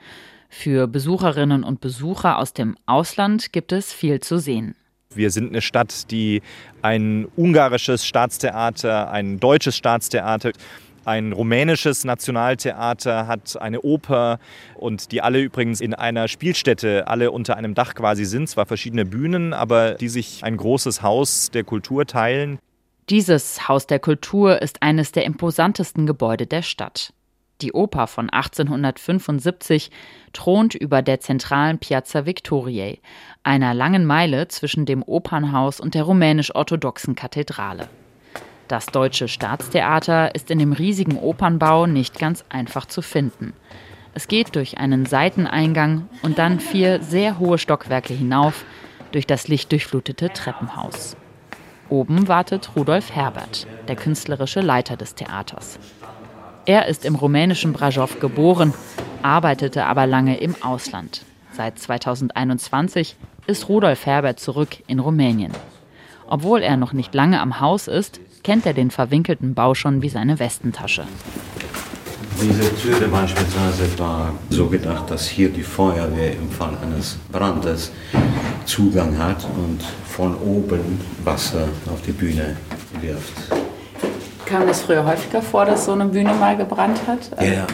Für 0.50 0.86
Besucherinnen 0.86 1.64
und 1.64 1.80
Besucher 1.80 2.38
aus 2.38 2.52
dem 2.52 2.76
Ausland 2.84 3.52
gibt 3.52 3.72
es 3.72 3.92
viel 3.92 4.20
zu 4.20 4.38
sehen. 4.38 4.74
Wir 5.14 5.30
sind 5.30 5.50
eine 5.50 5.62
Stadt, 5.62 6.10
die 6.10 6.42
ein 6.82 7.26
ungarisches 7.36 8.04
Staatstheater, 8.04 9.10
ein 9.10 9.40
deutsches 9.40 9.76
Staatstheater, 9.76 10.52
ein 11.04 11.32
rumänisches 11.32 12.04
Nationaltheater 12.04 13.26
hat, 13.26 13.60
eine 13.60 13.80
Oper 13.80 14.38
und 14.74 15.12
die 15.12 15.22
alle 15.22 15.40
übrigens 15.40 15.80
in 15.80 15.94
einer 15.94 16.28
Spielstätte, 16.28 17.08
alle 17.08 17.30
unter 17.30 17.56
einem 17.56 17.74
Dach 17.74 17.94
quasi 17.94 18.24
sind, 18.24 18.48
zwar 18.48 18.66
verschiedene 18.66 19.04
Bühnen, 19.04 19.52
aber 19.52 19.94
die 19.94 20.08
sich 20.08 20.42
ein 20.42 20.56
großes 20.56 21.02
Haus 21.02 21.50
der 21.50 21.64
Kultur 21.64 22.06
teilen. 22.06 22.58
Dieses 23.12 23.68
Haus 23.68 23.86
der 23.86 23.98
Kultur 23.98 24.62
ist 24.62 24.82
eines 24.82 25.12
der 25.12 25.26
imposantesten 25.26 26.06
Gebäude 26.06 26.46
der 26.46 26.62
Stadt. 26.62 27.12
Die 27.60 27.74
Oper 27.74 28.06
von 28.06 28.30
1875 28.30 29.90
thront 30.32 30.74
über 30.74 31.02
der 31.02 31.20
zentralen 31.20 31.78
Piazza 31.78 32.24
Victoriae, 32.24 33.00
einer 33.42 33.74
langen 33.74 34.06
Meile 34.06 34.48
zwischen 34.48 34.86
dem 34.86 35.02
Opernhaus 35.02 35.78
und 35.78 35.92
der 35.92 36.04
rumänisch-orthodoxen 36.04 37.14
Kathedrale. 37.14 37.90
Das 38.66 38.86
Deutsche 38.86 39.28
Staatstheater 39.28 40.34
ist 40.34 40.50
in 40.50 40.58
dem 40.58 40.72
riesigen 40.72 41.18
Opernbau 41.18 41.84
nicht 41.84 42.18
ganz 42.18 42.46
einfach 42.48 42.86
zu 42.86 43.02
finden. 43.02 43.52
Es 44.14 44.26
geht 44.26 44.56
durch 44.56 44.78
einen 44.78 45.04
Seiteneingang 45.04 46.08
und 46.22 46.38
dann 46.38 46.60
vier 46.60 47.02
sehr 47.02 47.38
hohe 47.38 47.58
Stockwerke 47.58 48.14
hinauf 48.14 48.64
durch 49.10 49.26
das 49.26 49.48
lichtdurchflutete 49.48 50.30
Treppenhaus. 50.30 51.14
Oben 51.92 52.26
wartet 52.26 52.70
Rudolf 52.74 53.14
Herbert, 53.14 53.66
der 53.86 53.96
künstlerische 53.96 54.62
Leiter 54.62 54.96
des 54.96 55.14
Theaters. 55.14 55.78
Er 56.64 56.86
ist 56.86 57.04
im 57.04 57.16
rumänischen 57.16 57.74
Brajow 57.74 58.08
geboren, 58.18 58.72
arbeitete 59.20 59.84
aber 59.84 60.06
lange 60.06 60.38
im 60.38 60.54
Ausland. 60.62 61.26
Seit 61.52 61.78
2021 61.78 63.16
ist 63.46 63.68
Rudolf 63.68 64.06
Herbert 64.06 64.40
zurück 64.40 64.78
in 64.86 65.00
Rumänien. 65.00 65.52
Obwohl 66.26 66.62
er 66.62 66.78
noch 66.78 66.94
nicht 66.94 67.14
lange 67.14 67.38
am 67.42 67.60
Haus 67.60 67.88
ist, 67.88 68.20
kennt 68.42 68.64
er 68.64 68.72
den 68.72 68.90
verwinkelten 68.90 69.52
Bau 69.52 69.74
schon 69.74 70.00
wie 70.00 70.08
seine 70.08 70.38
Westentasche. 70.38 71.04
Diese 72.40 72.74
Türe 72.76 73.08
beispielsweise 73.08 73.98
war 73.98 74.32
so 74.50 74.66
gedacht, 74.66 75.10
dass 75.10 75.28
hier 75.28 75.48
die 75.48 75.62
Feuerwehr 75.62 76.32
im 76.32 76.50
Fall 76.50 76.76
eines 76.82 77.18
Brandes 77.30 77.92
Zugang 78.64 79.16
hat 79.18 79.44
und 79.56 79.82
von 80.06 80.34
oben 80.36 81.00
Wasser 81.24 81.68
auf 81.92 82.02
die 82.02 82.12
Bühne 82.12 82.56
wirft. 83.00 83.32
Kam 84.46 84.68
es 84.68 84.80
früher 84.82 85.04
häufiger 85.04 85.40
vor, 85.42 85.64
dass 85.64 85.84
so 85.84 85.92
eine 85.92 86.06
Bühne 86.06 86.34
mal 86.34 86.56
gebrannt 86.56 87.00
hat? 87.06 87.30
Ja, 87.40 87.52
ja. 87.52 87.66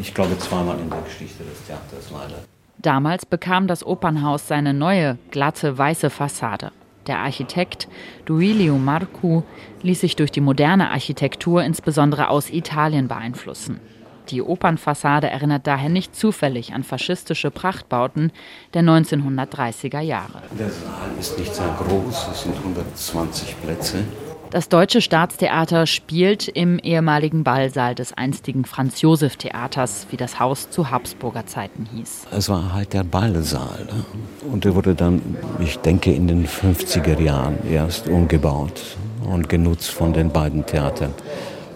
Ich 0.00 0.12
glaube 0.12 0.36
zweimal 0.38 0.78
in 0.80 0.90
der 0.90 1.00
Geschichte 1.02 1.44
des 1.44 1.64
Theaters 1.66 2.10
leider. 2.12 2.42
Damals 2.78 3.26
bekam 3.26 3.66
das 3.66 3.84
Opernhaus 3.84 4.48
seine 4.48 4.72
neue, 4.72 5.18
glatte, 5.30 5.76
weiße 5.76 6.10
Fassade. 6.10 6.70
Der 7.08 7.18
Architekt 7.18 7.88
Duilio 8.26 8.76
Marcu 8.76 9.42
ließ 9.82 10.00
sich 10.00 10.14
durch 10.14 10.30
die 10.30 10.42
moderne 10.42 10.90
Architektur 10.90 11.64
insbesondere 11.64 12.28
aus 12.28 12.50
Italien 12.50 13.08
beeinflussen. 13.08 13.80
Die 14.28 14.42
Opernfassade 14.42 15.30
erinnert 15.30 15.66
daher 15.66 15.88
nicht 15.88 16.14
zufällig 16.14 16.74
an 16.74 16.84
faschistische 16.84 17.50
Prachtbauten 17.50 18.30
der 18.74 18.82
1930er 18.82 20.00
Jahre. 20.00 20.42
Der 20.58 20.68
Saal 20.68 21.10
ist 21.18 21.38
nicht 21.38 21.54
sehr 21.54 21.74
groß, 21.78 22.28
es 22.30 22.42
sind 22.42 22.56
120 22.56 23.56
Plätze. 23.62 24.04
Das 24.50 24.70
Deutsche 24.70 25.02
Staatstheater 25.02 25.86
spielt 25.86 26.48
im 26.48 26.78
ehemaligen 26.78 27.44
Ballsaal 27.44 27.94
des 27.94 28.14
einstigen 28.14 28.64
Franz-Josef-Theaters, 28.64 30.06
wie 30.10 30.16
das 30.16 30.40
Haus 30.40 30.70
zu 30.70 30.90
Habsburger 30.90 31.44
Zeiten 31.44 31.86
hieß. 31.94 32.28
Es 32.30 32.48
war 32.48 32.72
halt 32.72 32.94
der 32.94 33.04
Ballsaal. 33.04 33.84
Ne? 33.84 34.06
Und 34.50 34.64
der 34.64 34.74
wurde 34.74 34.94
dann, 34.94 35.36
ich 35.60 35.76
denke, 35.78 36.14
in 36.14 36.28
den 36.28 36.48
50er 36.48 37.20
Jahren 37.20 37.58
erst 37.70 38.08
umgebaut 38.08 38.96
und 39.22 39.50
genutzt 39.50 39.90
von 39.90 40.14
den 40.14 40.30
beiden 40.30 40.64
Theatern. 40.64 41.12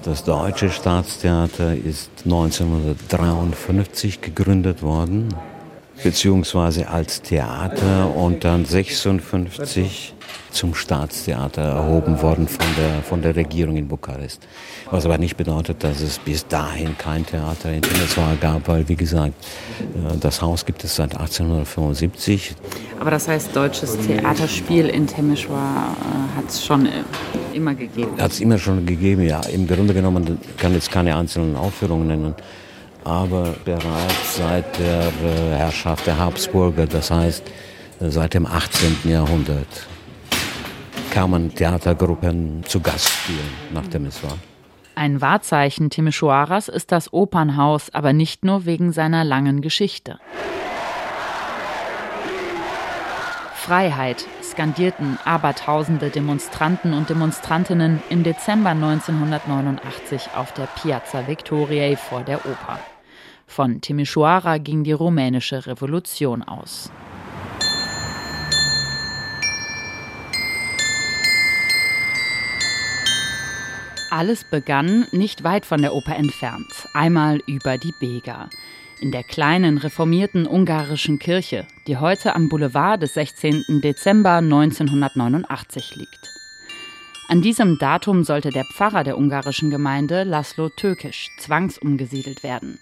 Das 0.02 0.25
Deutsche 0.25 0.71
Staatstheater 0.71 1.75
ist 1.76 2.11
1953 2.25 4.23
gegründet 4.23 4.83
worden, 4.83 5.29
beziehungsweise 6.03 6.89
als 6.89 7.23
Theater 7.23 8.15
und 8.15 8.45
dann 8.45 8.65
1956 8.65 10.15
zum 10.51 10.75
Staatstheater 10.75 11.63
erhoben 11.63 12.21
worden 12.21 12.47
von 12.47 12.67
der, 12.77 13.03
von 13.03 13.23
der 13.23 13.35
Regierung 13.35 13.77
in 13.77 13.89
Bukarest. 13.89 14.47
Was 14.91 15.05
aber 15.07 15.19
nicht 15.19 15.37
bedeutet, 15.37 15.83
dass 15.83 16.01
es 16.01 16.19
bis 16.19 16.47
dahin 16.47 16.97
kein 16.99 17.25
Theater 17.25 17.73
in 17.73 17.83
Temeswar 17.83 18.37
gab, 18.37 18.69
weil, 18.69 18.89
wie 18.89 18.97
gesagt, 18.97 19.35
äh, 19.81 20.17
das 20.19 20.43
Haus 20.43 20.65
gibt 20.67 20.85
es 20.85 20.97
seit 20.97 21.17
1875. 21.17 22.55
Aber 23.01 23.11
das 23.11 23.29
heißt, 23.29 23.57
deutsches 23.57 23.99
Theaterspiel 23.99 24.89
in 24.89 25.07
Temeswar 25.07 25.97
äh, 25.99 26.39
hat 26.39 26.49
es 26.49 26.65
schon 26.65 26.87
äh, 26.87 26.91
immer 27.55 27.75
gegeben? 27.75 28.13
Hat 28.19 28.33
es 28.33 28.41
immer 28.41 28.59
schon 28.59 28.85
gegeben, 28.85 29.23
ja. 29.23 29.41
Im 29.47 29.67
Grunde 29.67 29.95
genommen 29.95 30.39
kann 30.59 30.75
jetzt 30.75 30.91
keine 30.91 31.17
einzelnen 31.17 31.57
Aufführungen 31.57 32.09
nennen 32.09 32.35
aber 33.05 33.55
bereits 33.65 34.37
seit 34.37 34.79
der 34.79 35.11
Herrschaft 35.57 36.07
der 36.07 36.19
Habsburger, 36.19 36.87
das 36.87 37.11
heißt 37.11 37.43
seit 38.01 38.35
dem 38.35 38.47
18. 38.47 38.99
Jahrhundert 39.05 39.87
kamen 41.13 41.55
Theatergruppen 41.55 42.65
zu 42.67 42.81
Gast 42.81 43.09
spielen 43.09 43.51
nach 43.73 43.87
dem 43.89 44.05
Miswa. 44.05 44.29
Ein 44.95 45.21
Wahrzeichen 45.21 45.91
Timisoaras 45.91 46.69
ist 46.69 46.93
das 46.93 47.13
Opernhaus, 47.13 47.91
aber 47.93 48.13
nicht 48.13 48.45
nur 48.45 48.67
wegen 48.67 48.93
seiner 48.93 49.25
langen 49.25 49.61
Geschichte. 49.61 50.19
Freiheit 53.62 54.26
skandierten 54.42 55.21
abertausende 55.25 56.11
Demonstranten 56.11 56.95
und 56.95 57.09
Demonstrantinnen 57.09 58.02
im 58.11 58.25
Dezember 58.25 58.71
1989 58.71 60.31
auf 60.35 60.52
der 60.52 60.66
Piazza 60.66 61.28
Victoriae 61.28 61.97
vor 61.97 62.25
der 62.25 62.45
Oper. 62.45 62.81
Von 63.47 63.81
Timisoara 63.81 64.59
ging 64.59 64.83
die 64.83 64.90
rumänische 64.90 65.64
Revolution 65.64 66.42
aus. 66.42 66.90
Alles 74.11 74.42
begann 74.42 75.07
nicht 75.12 75.45
weit 75.45 75.66
von 75.66 75.83
der 75.83 75.95
Oper 75.95 76.16
entfernt, 76.16 76.88
einmal 76.95 77.40
über 77.47 77.78
die 77.78 77.95
Bega. 78.00 78.49
In 79.03 79.11
der 79.11 79.25
kleinen 79.25 79.79
reformierten 79.79 80.47
ungarischen 80.47 81.19
Kirche, 81.19 81.67
die 81.89 81.97
heute 81.97 82.37
am 82.37 82.49
Boulevard 82.49 83.03
des 83.03 83.15
16. 83.15 83.81
Dezember 83.83 84.35
1989 84.35 85.97
liegt. 85.97 86.31
An 87.27 87.43
diesem 87.43 87.79
Datum 87.79 88.23
sollte 88.23 88.51
der 88.51 88.65
Pfarrer 88.65 89.03
der 89.03 89.19
ungarischen 89.19 89.71
Gemeinde 89.71 90.23
Laszlo 90.23 90.69
Tökisch 90.69 91.31
zwangsumgesiedelt 91.41 92.45
werden. 92.45 92.79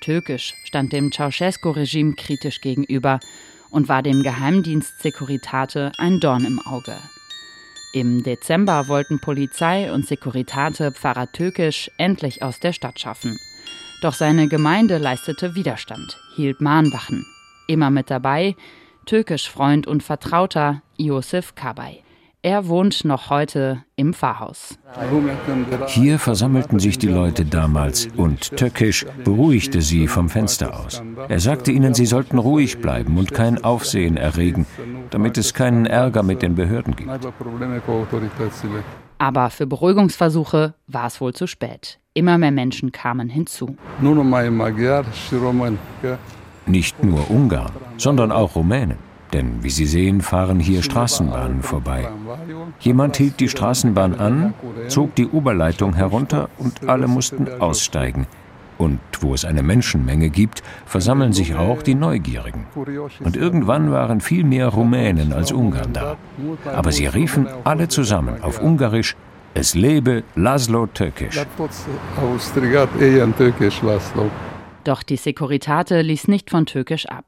Tökisch 0.00 0.54
stand 0.64 0.92
dem 0.92 1.12
Ceausescu-Regime 1.12 2.14
kritisch 2.16 2.60
gegenüber 2.60 3.20
und 3.70 3.88
war 3.88 4.02
dem 4.02 4.24
Geheimdienst 4.24 5.00
Securitate 5.00 5.92
ein 5.98 6.18
Dorn 6.18 6.44
im 6.44 6.58
Auge. 6.66 6.96
Im 7.92 8.24
Dezember 8.24 8.88
wollten 8.88 9.20
Polizei 9.20 9.92
und 9.92 10.04
Securitate 10.04 10.90
Pfarrer 10.90 11.30
Tökisch 11.30 11.92
endlich 11.96 12.42
aus 12.42 12.58
der 12.58 12.72
Stadt 12.72 12.98
schaffen. 12.98 13.38
Doch 14.04 14.12
seine 14.12 14.48
Gemeinde 14.48 14.98
leistete 14.98 15.54
Widerstand, 15.54 16.18
hielt 16.36 16.60
Mahnwachen. 16.60 17.24
Immer 17.66 17.88
mit 17.88 18.10
dabei 18.10 18.54
Tökisch 19.06 19.48
Freund 19.48 19.86
und 19.86 20.02
Vertrauter 20.02 20.82
Josef 20.98 21.54
Kabay. 21.54 22.02
Er 22.42 22.68
wohnt 22.68 23.06
noch 23.06 23.30
heute 23.30 23.82
im 23.96 24.12
Pfarrhaus. 24.12 24.78
Hier 25.86 26.18
versammelten 26.18 26.80
sich 26.80 26.98
die 26.98 27.08
Leute 27.08 27.46
damals 27.46 28.06
und 28.14 28.54
Töckisch 28.58 29.06
beruhigte 29.24 29.80
sie 29.80 30.06
vom 30.06 30.28
Fenster 30.28 30.78
aus. 30.78 31.02
Er 31.30 31.40
sagte 31.40 31.72
ihnen, 31.72 31.94
sie 31.94 32.04
sollten 32.04 32.36
ruhig 32.36 32.82
bleiben 32.82 33.16
und 33.16 33.32
kein 33.32 33.64
Aufsehen 33.64 34.18
erregen, 34.18 34.66
damit 35.08 35.38
es 35.38 35.54
keinen 35.54 35.86
Ärger 35.86 36.22
mit 36.22 36.42
den 36.42 36.56
Behörden 36.56 36.94
gibt. 36.94 37.08
Aber 39.16 39.48
für 39.48 39.66
Beruhigungsversuche 39.66 40.74
war 40.88 41.06
es 41.06 41.22
wohl 41.22 41.32
zu 41.32 41.46
spät. 41.46 42.00
Immer 42.16 42.38
mehr 42.38 42.52
Menschen 42.52 42.92
kamen 42.92 43.28
hinzu. 43.28 43.76
Nicht 46.64 47.02
nur 47.02 47.28
Ungarn, 47.28 47.72
sondern 47.96 48.30
auch 48.30 48.54
Rumänen. 48.54 48.98
Denn 49.32 49.64
wie 49.64 49.70
Sie 49.70 49.86
sehen, 49.86 50.20
fahren 50.20 50.60
hier 50.60 50.84
Straßenbahnen 50.84 51.64
vorbei. 51.64 52.08
Jemand 52.78 53.16
hielt 53.16 53.40
die 53.40 53.48
Straßenbahn 53.48 54.14
an, 54.14 54.54
zog 54.86 55.16
die 55.16 55.26
Oberleitung 55.26 55.94
herunter 55.94 56.50
und 56.58 56.88
alle 56.88 57.08
mussten 57.08 57.48
aussteigen. 57.60 58.28
Und 58.78 59.00
wo 59.18 59.34
es 59.34 59.44
eine 59.44 59.64
Menschenmenge 59.64 60.30
gibt, 60.30 60.62
versammeln 60.86 61.32
sich 61.32 61.56
auch 61.56 61.82
die 61.82 61.96
Neugierigen. 61.96 62.66
Und 63.24 63.36
irgendwann 63.36 63.90
waren 63.90 64.20
viel 64.20 64.44
mehr 64.44 64.68
Rumänen 64.68 65.32
als 65.32 65.50
Ungarn 65.50 65.92
da. 65.92 66.16
Aber 66.72 66.92
sie 66.92 67.06
riefen 67.06 67.48
alle 67.64 67.88
zusammen 67.88 68.40
auf 68.40 68.62
Ungarisch, 68.62 69.16
es 69.54 69.74
lebe 69.74 70.24
Laszlo 70.34 70.86
Tökisch. 70.86 71.40
Doch 74.82 75.02
die 75.02 75.16
Securitate 75.16 76.02
ließ 76.02 76.28
nicht 76.28 76.50
von 76.50 76.66
Türkisch 76.66 77.06
ab. 77.06 77.24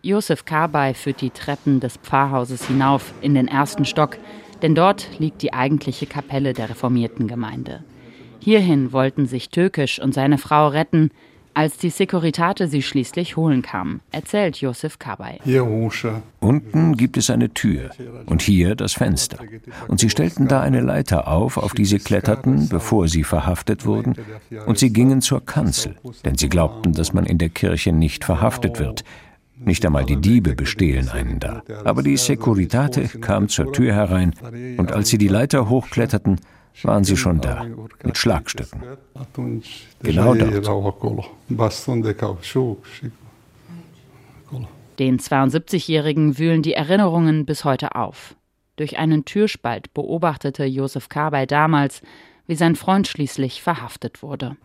Josef 0.00 0.44
Kabay 0.44 0.94
führt 0.94 1.20
die 1.20 1.30
Treppen 1.30 1.80
des 1.80 1.96
Pfarrhauses 1.96 2.66
hinauf 2.66 3.12
in 3.20 3.34
den 3.34 3.48
ersten 3.48 3.84
Stock, 3.84 4.16
denn 4.62 4.74
dort 4.74 5.08
liegt 5.18 5.42
die 5.42 5.52
eigentliche 5.52 6.06
Kapelle 6.06 6.52
der 6.52 6.70
reformierten 6.70 7.26
Gemeinde. 7.26 7.82
Hierhin 8.38 8.92
wollten 8.92 9.26
sich 9.26 9.48
Türkisch 9.48 9.98
und 9.98 10.14
seine 10.14 10.38
Frau 10.38 10.68
retten, 10.68 11.10
als 11.54 11.78
die 11.78 11.90
Securitate 11.90 12.68
sie 12.68 12.82
schließlich 12.82 13.36
holen 13.36 13.62
kam, 13.62 14.00
erzählt 14.10 14.56
Josef 14.56 14.98
Kabay. 14.98 15.38
Unten 16.40 16.96
gibt 16.96 17.16
es 17.16 17.30
eine 17.30 17.54
Tür 17.54 17.90
und 18.26 18.42
hier 18.42 18.74
das 18.74 18.92
Fenster. 18.92 19.38
Und 19.88 20.00
sie 20.00 20.10
stellten 20.10 20.48
da 20.48 20.60
eine 20.60 20.80
Leiter 20.80 21.28
auf, 21.28 21.56
auf 21.56 21.72
die 21.72 21.84
sie 21.84 21.98
kletterten, 21.98 22.68
bevor 22.68 23.08
sie 23.08 23.24
verhaftet 23.24 23.86
wurden. 23.86 24.14
Und 24.66 24.78
sie 24.78 24.92
gingen 24.92 25.22
zur 25.22 25.44
Kanzel, 25.44 25.96
denn 26.24 26.36
sie 26.36 26.48
glaubten, 26.48 26.92
dass 26.92 27.12
man 27.12 27.24
in 27.24 27.38
der 27.38 27.50
Kirche 27.50 27.92
nicht 27.92 28.24
verhaftet 28.24 28.78
wird. 28.78 29.04
Nicht 29.56 29.86
einmal 29.86 30.04
die 30.04 30.20
Diebe 30.20 30.54
bestehlen 30.54 31.08
einen 31.08 31.38
da. 31.38 31.62
Aber 31.84 32.02
die 32.02 32.16
Securitate 32.16 33.08
kam 33.20 33.48
zur 33.48 33.72
Tür 33.72 33.94
herein 33.94 34.34
und 34.76 34.92
als 34.92 35.08
sie 35.08 35.18
die 35.18 35.28
Leiter 35.28 35.68
hochkletterten, 35.68 36.40
waren 36.82 37.04
sie 37.04 37.16
schon 37.16 37.40
da, 37.40 37.66
mit 38.02 38.18
Schlagstöcken. 38.18 38.82
Genau 40.02 40.34
dort. 40.34 40.64
Den 44.98 45.18
72-Jährigen 45.18 46.38
wühlen 46.38 46.62
die 46.62 46.74
Erinnerungen 46.74 47.46
bis 47.46 47.64
heute 47.64 47.94
auf. 47.94 48.36
Durch 48.76 48.98
einen 48.98 49.24
Türspalt 49.24 49.94
beobachtete 49.94 50.64
Josef 50.64 51.08
Kabay 51.08 51.46
damals, 51.46 52.02
wie 52.46 52.56
sein 52.56 52.76
Freund 52.76 53.06
schließlich 53.06 53.62
verhaftet 53.62 54.22
wurde. 54.22 54.56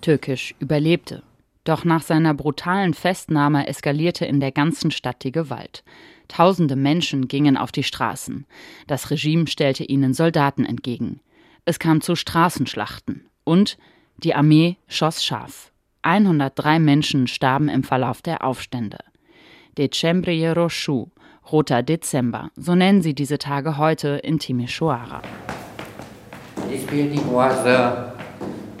Türkisch 0.00 0.54
überlebte 0.58 1.22
doch 1.64 1.84
nach 1.84 2.02
seiner 2.02 2.34
brutalen 2.34 2.92
Festnahme 2.92 3.68
eskalierte 3.68 4.24
in 4.24 4.40
der 4.40 4.50
ganzen 4.50 4.90
Stadt 4.90 5.22
die 5.22 5.30
Gewalt. 5.30 5.84
Tausende 6.26 6.76
Menschen 6.76 7.28
gingen 7.28 7.56
auf 7.56 7.70
die 7.70 7.84
Straßen. 7.84 8.46
Das 8.86 9.10
Regime 9.10 9.46
stellte 9.46 9.84
ihnen 9.84 10.12
Soldaten 10.12 10.64
entgegen. 10.64 11.20
Es 11.64 11.78
kam 11.78 12.00
zu 12.00 12.16
Straßenschlachten. 12.16 13.28
Und 13.44 13.78
die 14.16 14.34
Armee 14.34 14.78
schoss 14.88 15.24
scharf. 15.24 15.70
103 16.02 16.80
Menschen 16.80 17.28
starben 17.28 17.68
im 17.68 17.84
Verlauf 17.84 18.20
der 18.20 18.44
Aufstände. 18.44 18.98
Decembre 19.78 20.54
Roshu, 20.54 21.06
Roter 21.52 21.84
Dezember, 21.84 22.50
so 22.56 22.74
nennen 22.74 23.00
sie 23.02 23.14
diese 23.14 23.38
Tage 23.38 23.78
heute 23.78 24.08
in 24.24 24.40
Timisoara. 24.40 25.22
This 26.68 26.84
building 26.86 27.22
was 27.32 27.64
a, 27.64 28.12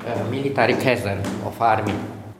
a 0.04 0.24
military 0.30 0.74
castle 0.74 1.22
of 1.46 1.60
army. 1.60 1.92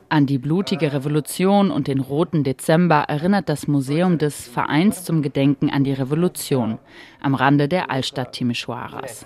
An 0.09 0.27
die 0.27 0.39
blutige 0.39 0.93
Revolution 0.93 1.71
und 1.71 1.87
den 1.87 2.01
roten 2.01 2.43
Dezember 2.43 3.05
erinnert 3.09 3.49
das 3.49 3.69
Museum 3.69 4.19
des 4.19 4.47
Vereins 4.49 5.05
zum 5.05 5.23
Gedenken 5.23 5.71
an 5.71 5.85
die 5.85 5.93
Revolution 5.93 6.79
am 7.21 7.35
Rande 7.35 7.69
der 7.69 7.91
Altstadt 7.91 8.33
Timisoaras. 8.33 9.25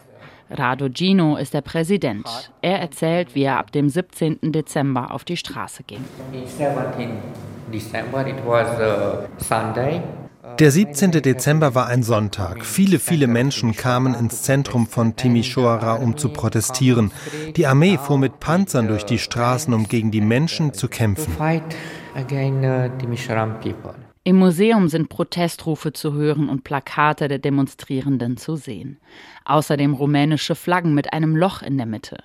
Rado 0.51 0.89
Gino 0.89 1.37
ist 1.37 1.55
der 1.55 1.61
Präsident. 1.61 2.27
Er 2.63 2.81
erzählt, 2.81 3.35
wie 3.35 3.43
er 3.43 3.59
ab 3.59 3.73
dem 3.73 3.89
17. 3.89 4.53
Dezember 4.53 5.13
auf 5.13 5.25
die 5.25 5.37
Straße 5.37 5.83
ging. 5.83 6.05
Der 10.59 10.71
17. 10.71 11.11
Dezember 11.11 11.75
war 11.75 11.89
ein 11.89 12.03
Sonntag. 12.05 12.65
Viele, 12.65 13.01
viele 13.01 13.27
Menschen 13.27 13.75
kamen 13.75 14.15
ins 14.15 14.43
Zentrum 14.43 14.87
von 14.87 15.17
Timisoara, 15.17 15.95
um 15.95 16.17
zu 16.17 16.29
protestieren. 16.29 17.11
Die 17.57 17.67
Armee 17.67 17.99
fuhr 17.99 18.19
mit 18.19 18.39
Panzern 18.39 18.87
durch 18.87 19.05
die 19.05 19.19
Straßen, 19.19 19.75
um 19.75 19.89
gegen 19.89 20.13
die 20.13 20.21
Menschen 20.21 20.73
zu 20.73 20.89
kämpfen. 20.89 21.37
Im 24.27 24.41
Museum 24.41 24.89
sind 24.89 25.09
Protestrufe 25.09 25.93
zu 25.93 26.13
hören 26.13 26.49
und 26.49 26.65
Plakate 26.65 27.29
der 27.29 27.39
Demonstrierenden 27.39 28.37
zu 28.37 28.57
sehen. 28.57 28.99
Außerdem 29.45 29.95
rumänische 29.95 30.57
Flaggen 30.57 30.95
mit 30.95 31.13
einem 31.13 31.37
Loch 31.37 31.63
in 31.63 31.77
der 31.77 31.87
Mitte. 31.87 32.25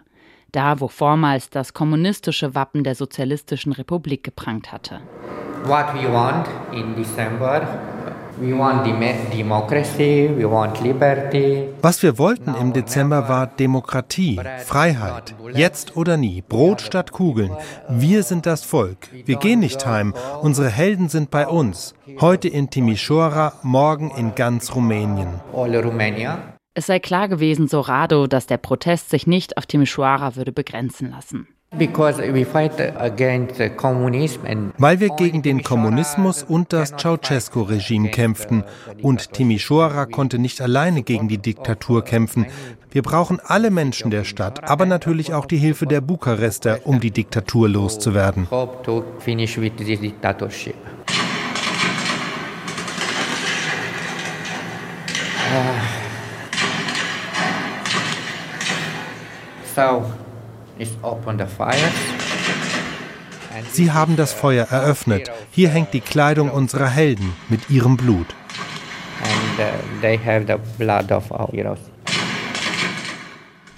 Da, 0.51 0.79
wo 0.79 0.87
vormals 0.87 1.51
das 1.51 1.75
kommunistische 1.75 2.55
Wappen 2.55 2.83
der 2.83 2.95
Sozialistischen 2.95 3.71
Republik 3.71 4.23
geprangt 4.23 4.71
hatte. 4.71 4.99
What 5.65 5.93
we 5.93 6.11
want 6.11 6.47
in 6.73 6.95
December 6.95 7.67
was 11.81 12.01
wir 12.01 12.17
wollten 12.17 12.55
im 12.55 12.73
Dezember 12.73 13.29
war 13.29 13.45
Demokratie, 13.45 14.39
Freiheit. 14.65 15.35
Jetzt 15.53 15.95
oder 15.95 16.17
nie. 16.17 16.41
Brot 16.41 16.81
statt 16.81 17.11
Kugeln. 17.11 17.55
Wir 17.87 18.23
sind 18.23 18.47
das 18.47 18.63
Volk. 18.63 19.09
Wir 19.11 19.35
gehen 19.35 19.59
nicht 19.59 19.85
heim. 19.85 20.15
Unsere 20.41 20.69
Helden 20.69 21.07
sind 21.07 21.29
bei 21.29 21.47
uns. 21.47 21.93
Heute 22.19 22.47
in 22.47 22.71
Timișoara, 22.71 23.53
morgen 23.61 24.09
in 24.17 24.33
ganz 24.33 24.73
Rumänien. 24.75 25.39
Es 26.73 26.87
sei 26.87 26.99
klar 26.99 27.27
gewesen, 27.27 27.67
so 27.67 27.81
Rado, 27.81 28.25
dass 28.27 28.47
der 28.47 28.57
Protest 28.57 29.11
sich 29.11 29.27
nicht 29.27 29.57
auf 29.57 29.67
Timișoara 29.67 30.35
würde 30.35 30.51
begrenzen 30.51 31.11
lassen. 31.11 31.47
Weil 34.77 34.99
wir 34.99 35.09
gegen 35.15 35.41
den 35.41 35.63
Kommunismus 35.63 36.43
und 36.43 36.73
das 36.73 36.93
Ceausescu-Regime 36.97 38.09
kämpften. 38.09 38.65
Und 39.01 39.31
Timișoara 39.31 40.05
konnte 40.05 40.37
nicht 40.37 40.59
alleine 40.59 41.01
gegen 41.01 41.29
die 41.29 41.37
Diktatur 41.37 42.03
kämpfen. 42.03 42.45
Wir 42.91 43.01
brauchen 43.01 43.39
alle 43.39 43.71
Menschen 43.71 44.11
der 44.11 44.25
Stadt, 44.25 44.69
aber 44.69 44.85
natürlich 44.85 45.33
auch 45.33 45.45
die 45.45 45.55
Hilfe 45.57 45.87
der 45.87 46.01
Bukarester, 46.01 46.79
um 46.83 46.99
die 46.99 47.11
Diktatur 47.11 47.69
loszuwerden. 47.69 48.49
So. 59.73 60.20
Sie 63.71 63.91
haben 63.91 64.15
das 64.15 64.33
Feuer 64.33 64.65
eröffnet. 64.65 65.31
Hier 65.51 65.69
hängt 65.69 65.93
die 65.93 66.01
Kleidung 66.01 66.49
unserer 66.49 66.87
Helden 66.87 67.33
mit 67.49 67.69
ihrem 67.69 67.97
Blut. 67.97 68.27
Uh, 69.21 69.25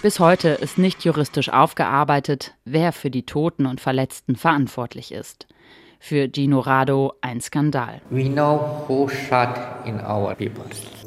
Bis 0.02 0.20
heute 0.20 0.48
ist 0.48 0.78
nicht 0.78 1.04
juristisch 1.04 1.48
aufgearbeitet, 1.50 2.54
wer 2.64 2.92
für 2.92 3.10
die 3.10 3.26
Toten 3.26 3.66
und 3.66 3.80
Verletzten 3.80 4.36
verantwortlich 4.36 5.12
ist. 5.12 5.46
Für 6.06 6.28
Gino 6.30 6.60
Rado 6.60 7.14
ein 7.22 7.40
Skandal. 7.40 8.02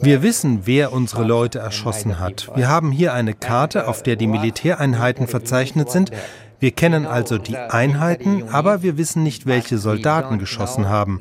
Wir 0.02 0.24
wissen, 0.24 0.62
wer 0.64 0.92
unsere 0.92 1.24
Leute 1.24 1.60
erschossen 1.60 2.20
hat. 2.20 2.50
Wir 2.56 2.68
haben 2.68 2.92
hier 2.92 3.14
eine 3.14 3.36
Karte, 3.36 3.88
auf 3.88 4.02
der 4.02 4.16
die 4.16 4.26
Militäreinheiten 4.26 5.28
verzeichnet 5.28 5.92
sind, 5.92 6.10
wir 6.60 6.72
kennen 6.72 7.06
also 7.06 7.38
die 7.38 7.56
Einheiten, 7.56 8.50
aber 8.52 8.82
wir 8.84 8.98
wissen 8.98 9.24
nicht, 9.24 9.46
welche 9.46 9.78
Soldaten 9.78 10.40
geschossen 10.40 10.90
haben. 10.90 11.20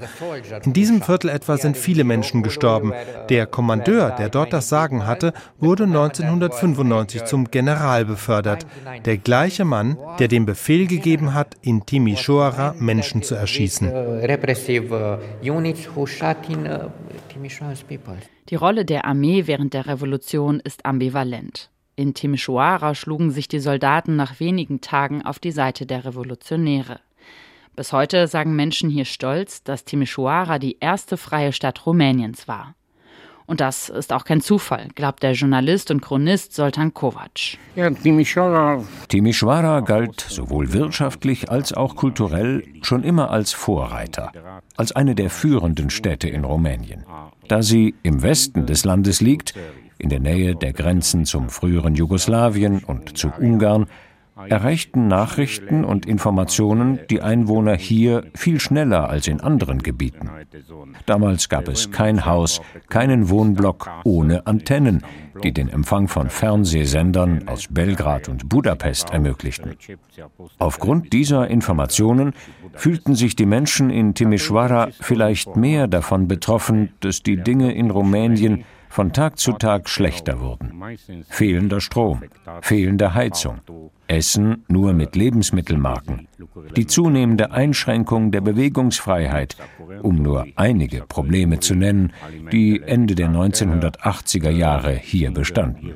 In 0.65 0.73
diesem 0.73 1.03
Viertel 1.03 1.31
etwa 1.31 1.57
sind 1.59 1.77
viele 1.77 2.05
Menschen 2.05 2.43
gestorben. 2.43 2.93
Der 3.29 3.47
Kommandeur, 3.47 4.11
der 4.11 4.29
dort 4.29 4.53
das 4.53 4.69
Sagen 4.69 5.07
hatte, 5.07 5.33
wurde 5.59 5.85
1995 5.85 7.25
zum 7.25 7.51
General 7.51 8.05
befördert. 8.05 8.67
Der 9.05 9.19
gleiche 9.19 9.65
Mann, 9.65 9.97
der 10.19 10.29
den 10.29 10.47
Befehl 10.47 10.87
gegeben 10.87 11.35
hat, 11.35 11.55
in 11.61 11.83
Timișoara 11.83 12.75
Menschen 12.79 13.23
zu 13.23 13.35
erschießen. 13.35 13.93
Die 18.49 18.55
Rolle 18.55 18.85
der 18.85 19.05
Armee 19.05 19.47
während 19.47 19.75
der 19.75 19.87
Revolution 19.87 20.61
ist 20.61 20.87
ambivalent. 20.87 21.71
In 21.99 22.13
Timișoara 22.13 22.95
schlugen 22.95 23.31
sich 23.31 23.49
die 23.49 23.59
Soldaten 23.59 24.17
nach 24.17 24.39
wenigen 24.39 24.83
Tagen 24.83 25.25
auf 25.25 25.39
die 25.39 25.51
Seite 25.51 25.87
der 25.87 26.05
Revolutionäre. 26.05 27.01
Bis 27.75 27.91
heute 27.91 28.29
sagen 28.29 28.55
Menschen 28.55 28.91
hier 28.91 29.07
stolz, 29.07 29.63
dass 29.63 29.87
Timișoara 29.87 30.59
die 30.59 30.77
erste 30.79 31.17
freie 31.17 31.53
Stadt 31.53 31.87
Rumäniens 31.87 32.47
war. 32.47 32.76
Und 33.47 33.61
das 33.61 33.89
ist 33.89 34.13
auch 34.13 34.25
kein 34.25 34.41
Zufall, 34.41 34.89
glaubt 34.95 35.23
der 35.23 35.33
Journalist 35.33 35.91
und 35.91 36.01
Chronist 36.01 36.55
Soltan 36.55 36.93
Kovac. 36.93 37.59
Ja, 37.77 37.91
Timișoara 37.91 39.81
galt 39.81 40.21
sowohl 40.21 40.73
wirtschaftlich 40.73 41.51
als 41.51 41.73
auch 41.73 41.95
kulturell 41.95 42.65
schon 42.83 43.05
immer 43.05 43.31
als 43.31 43.53
Vorreiter, 43.53 44.33
als 44.77 44.93
eine 44.93 45.15
der 45.15 45.31
führenden 45.31 45.91
Städte 45.91 46.29
in 46.29 46.45
Rumänien. 46.45 47.05
Da 47.47 47.63
sie 47.63 47.95
im 48.03 48.23
Westen 48.23 48.67
des 48.67 48.85
Landes 48.85 49.21
liegt, 49.21 49.55
in 49.99 50.09
der 50.09 50.21
Nähe 50.21 50.57
der 50.57 50.73
Grenzen 50.73 51.25
zum 51.25 51.49
früheren 51.49 51.95
Jugoslawien 51.95 52.85
und 52.85 53.17
zu 53.17 53.31
Ungarn, 53.39 53.87
erreichten 54.37 55.09
Nachrichten 55.09 55.85
und 55.85 56.05
Informationen 56.05 57.01
die 57.09 57.23
Einwohner 57.23 57.75
hier 57.75 58.25
viel 58.35 58.61
schneller 58.61 59.09
als 59.09 59.29
in 59.29 59.41
anderen 59.41 59.83
Gebieten. 59.83 60.31
Damals 61.07 61.49
gab 61.49 61.69
es 61.69 61.91
kein 61.91 62.27
Haus, 62.27 62.61
keinen 62.89 63.31
Wohnblock 63.31 63.89
ohne 64.05 64.47
Antennen, 64.47 65.03
die 65.43 65.53
den 65.53 65.69
Empfang 65.69 66.09
von 66.09 66.29
Fernsehsendern 66.29 67.49
aus 67.49 67.69
Belgrad 67.71 68.29
und 68.29 68.49
Budapest 68.49 69.11
ermöglichten. 69.11 69.77
Aufgrund 70.59 71.13
dieser 71.13 71.49
Informationen 71.49 72.35
fühlten 72.75 73.15
sich 73.15 73.37
die 73.37 73.47
Menschen 73.47 73.91
in 73.91 74.15
Timișoara 74.15 74.89
vielleicht 75.01 75.57
mehr 75.57 75.87
davon 75.87 76.29
betroffen, 76.29 76.91
dass 77.01 77.23
die 77.23 77.37
Dinge 77.39 77.73
in 77.73 77.91
Rumänien 77.91 78.65
von 78.97 79.13
Tag 79.13 79.39
zu 79.39 79.53
Tag 79.53 79.91
schlechter 79.91 80.41
wurden. 80.41 80.73
Fehlender 81.29 81.83
Strom, 81.83 82.23
fehlende 82.63 83.13
Heizung, 83.13 83.61
Essen 84.07 84.65
nur 84.69 84.95
mit 84.95 85.15
Lebensmittelmarken, 85.17 86.29
die 86.75 86.87
zunehmende 86.87 87.51
Einschränkung 87.51 88.31
der 88.31 88.41
Bewegungsfreiheit, 88.41 89.59
um 90.01 90.23
nur 90.23 90.47
einige 90.57 91.03
Probleme 91.03 91.61
zu 91.61 91.75
nennen, 91.75 92.15
die 92.51 92.81
Ende 92.81 93.15
der 93.15 93.29
1980er 93.29 94.49
Jahre 94.49 94.95
hier 94.95 95.31
bestanden. 95.31 95.93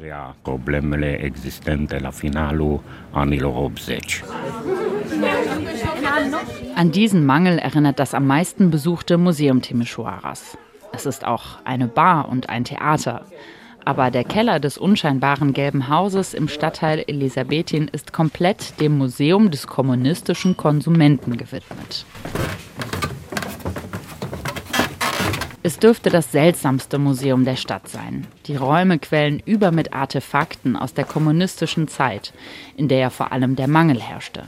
An 6.76 6.92
diesen 6.92 7.24
Mangel 7.24 7.58
erinnert 7.58 7.98
das 7.98 8.12
am 8.12 8.26
meisten 8.26 8.70
besuchte 8.70 9.16
Museum 9.16 9.62
Timișoaras. 9.62 10.58
Es 11.00 11.06
ist 11.06 11.24
auch 11.24 11.64
eine 11.64 11.88
Bar 11.88 12.28
und 12.28 12.50
ein 12.50 12.64
Theater. 12.64 13.24
Aber 13.86 14.10
der 14.10 14.22
Keller 14.22 14.60
des 14.60 14.76
unscheinbaren 14.76 15.54
gelben 15.54 15.88
Hauses 15.88 16.34
im 16.34 16.46
Stadtteil 16.46 17.02
Elisabethin 17.06 17.88
ist 17.88 18.12
komplett 18.12 18.78
dem 18.82 18.98
Museum 18.98 19.50
des 19.50 19.66
kommunistischen 19.66 20.58
Konsumenten 20.58 21.38
gewidmet. 21.38 22.04
Es 25.62 25.78
dürfte 25.78 26.10
das 26.10 26.32
seltsamste 26.32 26.98
Museum 26.98 27.46
der 27.46 27.56
Stadt 27.56 27.88
sein. 27.88 28.26
Die 28.44 28.56
Räume 28.56 28.98
quellen 28.98 29.40
über 29.46 29.72
mit 29.72 29.94
Artefakten 29.94 30.76
aus 30.76 30.92
der 30.92 31.04
kommunistischen 31.04 31.88
Zeit, 31.88 32.34
in 32.76 32.88
der 32.88 32.98
ja 32.98 33.08
vor 33.08 33.32
allem 33.32 33.56
der 33.56 33.68
Mangel 33.68 34.02
herrschte. 34.02 34.42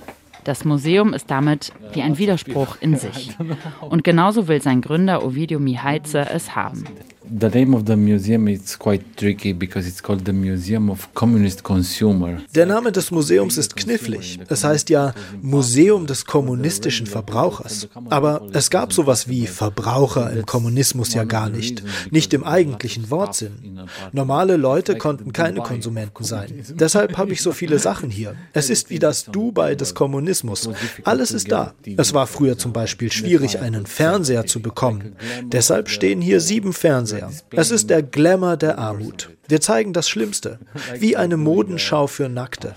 Das 0.44 0.64
Museum 0.64 1.14
ist 1.14 1.31
damit 1.31 1.72
wie 1.92 2.02
ein 2.02 2.18
Widerspruch 2.18 2.76
in 2.81 2.96
sich. 2.96 3.37
Und 3.81 4.02
genauso 4.02 4.48
will 4.48 4.61
sein 4.61 4.81
Gründer 4.81 5.24
Ovidio 5.24 5.61
Mihaize 5.61 6.28
es 6.31 6.57
haben. 6.57 6.85
The 7.24 7.48
name 7.48 7.74
of 7.74 7.85
the 7.87 7.96
museum 7.96 8.48
is 8.48 8.76
quite 8.76 9.04
tricky 9.16 9.52
because 9.52 9.87
it's 9.87 10.02
called 10.02 10.24
the 10.24 10.32
Museum 10.32 10.90
of 10.90 11.08
Communist 11.14 11.62
Consumer. 11.62 12.38
Der 12.54 12.66
Name 12.66 12.90
des 12.90 13.11
Museums 13.12 13.56
ist 13.58 13.76
knifflig. 13.76 14.40
Es 14.48 14.64
heißt 14.64 14.90
ja 14.90 15.14
Museum 15.40 16.06
des 16.06 16.24
kommunistischen 16.24 17.06
Verbrauchers. 17.06 17.88
Aber 18.11 18.42
es 18.52 18.70
gab 18.70 18.92
sowas 18.92 19.28
wie 19.28 19.46
Verbraucher 19.46 20.32
im 20.32 20.46
Kommunismus 20.46 21.14
ja 21.14 21.22
gar 21.24 21.48
nicht. 21.48 21.85
Nicht 22.11 22.35
im 22.35 22.42
eigentlichen 22.42 23.11
Wortsinn. 23.11 23.80
Normale 24.12 24.56
Leute 24.56 24.96
konnten 24.96 25.32
keine 25.32 25.61
Konsumenten 25.61 26.24
sein. 26.24 26.64
Deshalb 26.70 27.16
habe 27.18 27.32
ich 27.32 27.42
so 27.42 27.52
viele 27.52 27.78
Sachen 27.78 28.11
hier. 28.11 28.35
Es 28.52 28.68
ist 28.68 28.90
wie 28.90 28.98
das 28.98 29.26
Dubai 29.26 29.76
des 29.76 29.94
Kommunismus. 29.94 30.68
Alles 31.04 31.30
ist 31.30 31.52
da. 31.52 31.74
Es 31.96 32.14
war 32.14 32.26
früher 32.26 32.58
zum 32.58 32.72
Beispiel 32.72 33.12
schwierig, 33.12 33.61
einen 33.61 33.87
Fernseher 33.87 34.46
zu 34.46 34.61
bekommen. 34.61 35.14
Deshalb 35.44 35.88
stehen 35.88 36.20
hier 36.20 36.40
sieben 36.40 36.72
Fernseher 36.72 37.12
Flair. 37.18 37.31
Es 37.53 37.70
ist 37.70 37.90
der 37.90 38.03
Glamour 38.03 38.57
der 38.57 38.79
Armut. 38.79 39.31
Wir 39.48 39.61
zeigen 39.61 39.92
das 39.92 40.09
Schlimmste, 40.09 40.59
wie 40.98 41.16
eine 41.16 41.37
Modenschau 41.37 42.07
für 42.07 42.29
Nackte. 42.29 42.75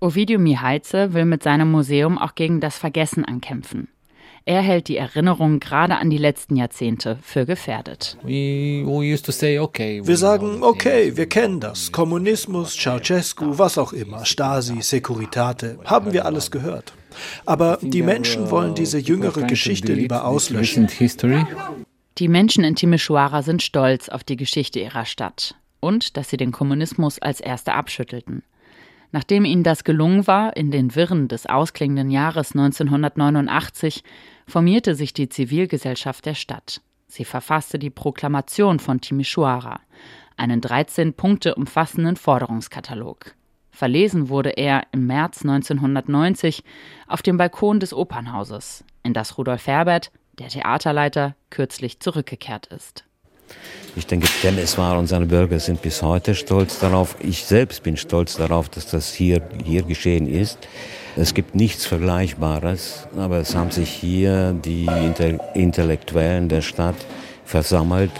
Ovidio 0.00 0.38
Mihaize 0.38 1.12
will 1.14 1.24
mit 1.24 1.42
seinem 1.42 1.70
Museum 1.70 2.18
auch 2.18 2.34
gegen 2.34 2.60
das 2.60 2.78
Vergessen 2.78 3.24
ankämpfen. 3.24 3.88
Er 4.44 4.62
hält 4.62 4.88
die 4.88 4.96
Erinnerung 4.96 5.60
gerade 5.60 5.96
an 5.96 6.08
die 6.08 6.16
letzten 6.16 6.56
Jahrzehnte 6.56 7.18
für 7.20 7.44
gefährdet. 7.44 8.16
Wir 8.24 10.16
sagen, 10.16 10.62
okay, 10.62 11.16
wir 11.18 11.28
kennen 11.28 11.60
das. 11.60 11.92
Kommunismus, 11.92 12.74
Ceausescu, 12.74 13.58
was 13.58 13.76
auch 13.76 13.92
immer, 13.92 14.24
Stasi, 14.24 14.80
Securitate, 14.80 15.78
haben 15.84 16.14
wir 16.14 16.24
alles 16.24 16.50
gehört. 16.50 16.94
Aber 17.44 17.78
die 17.82 18.02
Menschen 18.02 18.50
wollen 18.50 18.74
diese 18.74 18.98
jüngere 18.98 19.42
Geschichte 19.42 19.92
lieber 19.92 20.24
auslöschen. 20.24 20.88
Die 22.18 22.28
Menschen 22.28 22.64
in 22.64 22.74
Timisoara 22.74 23.42
sind 23.42 23.62
stolz 23.62 24.08
auf 24.08 24.24
die 24.24 24.36
Geschichte 24.36 24.80
ihrer 24.80 25.04
Stadt 25.04 25.54
und 25.80 26.16
dass 26.16 26.30
sie 26.30 26.36
den 26.36 26.52
Kommunismus 26.52 27.18
als 27.20 27.40
Erste 27.40 27.74
abschüttelten. 27.74 28.42
Nachdem 29.12 29.44
ihnen 29.44 29.62
das 29.62 29.84
gelungen 29.84 30.26
war, 30.26 30.56
in 30.56 30.70
den 30.70 30.94
Wirren 30.94 31.28
des 31.28 31.46
ausklingenden 31.46 32.10
Jahres 32.10 32.52
1989 32.52 34.02
formierte 34.46 34.94
sich 34.94 35.14
die 35.14 35.28
Zivilgesellschaft 35.28 36.26
der 36.26 36.34
Stadt. 36.34 36.82
Sie 37.06 37.24
verfasste 37.24 37.78
die 37.78 37.90
Proklamation 37.90 38.80
von 38.80 39.00
Timisoara, 39.00 39.80
einen 40.36 40.60
13 40.60 41.14
Punkte 41.14 41.54
umfassenden 41.54 42.16
Forderungskatalog. 42.16 43.34
Verlesen 43.78 44.28
wurde 44.28 44.50
er 44.50 44.82
im 44.90 45.06
März 45.06 45.42
1990 45.42 46.64
auf 47.06 47.22
dem 47.22 47.36
Balkon 47.36 47.78
des 47.78 47.94
Opernhauses, 47.94 48.82
in 49.04 49.14
das 49.14 49.38
Rudolf 49.38 49.68
Herbert, 49.68 50.10
der 50.40 50.48
Theaterleiter, 50.48 51.36
kürzlich 51.50 52.00
zurückgekehrt 52.00 52.66
ist. 52.66 53.04
Ich 53.94 54.04
denke, 54.08 54.26
Temeswar 54.42 54.98
und 54.98 55.06
seine 55.06 55.26
Bürger 55.26 55.60
sind 55.60 55.80
bis 55.80 56.02
heute 56.02 56.34
stolz 56.34 56.80
darauf. 56.80 57.14
Ich 57.20 57.44
selbst 57.44 57.84
bin 57.84 57.96
stolz 57.96 58.36
darauf, 58.36 58.68
dass 58.68 58.90
das 58.90 59.14
hier, 59.14 59.48
hier 59.64 59.82
geschehen 59.82 60.26
ist. 60.26 60.58
Es 61.14 61.32
gibt 61.32 61.54
nichts 61.54 61.86
Vergleichbares, 61.86 63.06
aber 63.16 63.36
es 63.36 63.54
haben 63.54 63.70
sich 63.70 63.90
hier 63.90 64.54
die 64.54 64.90
Intellektuellen 65.54 66.48
der 66.48 66.62
Stadt 66.62 66.96
versammelt 67.44 68.10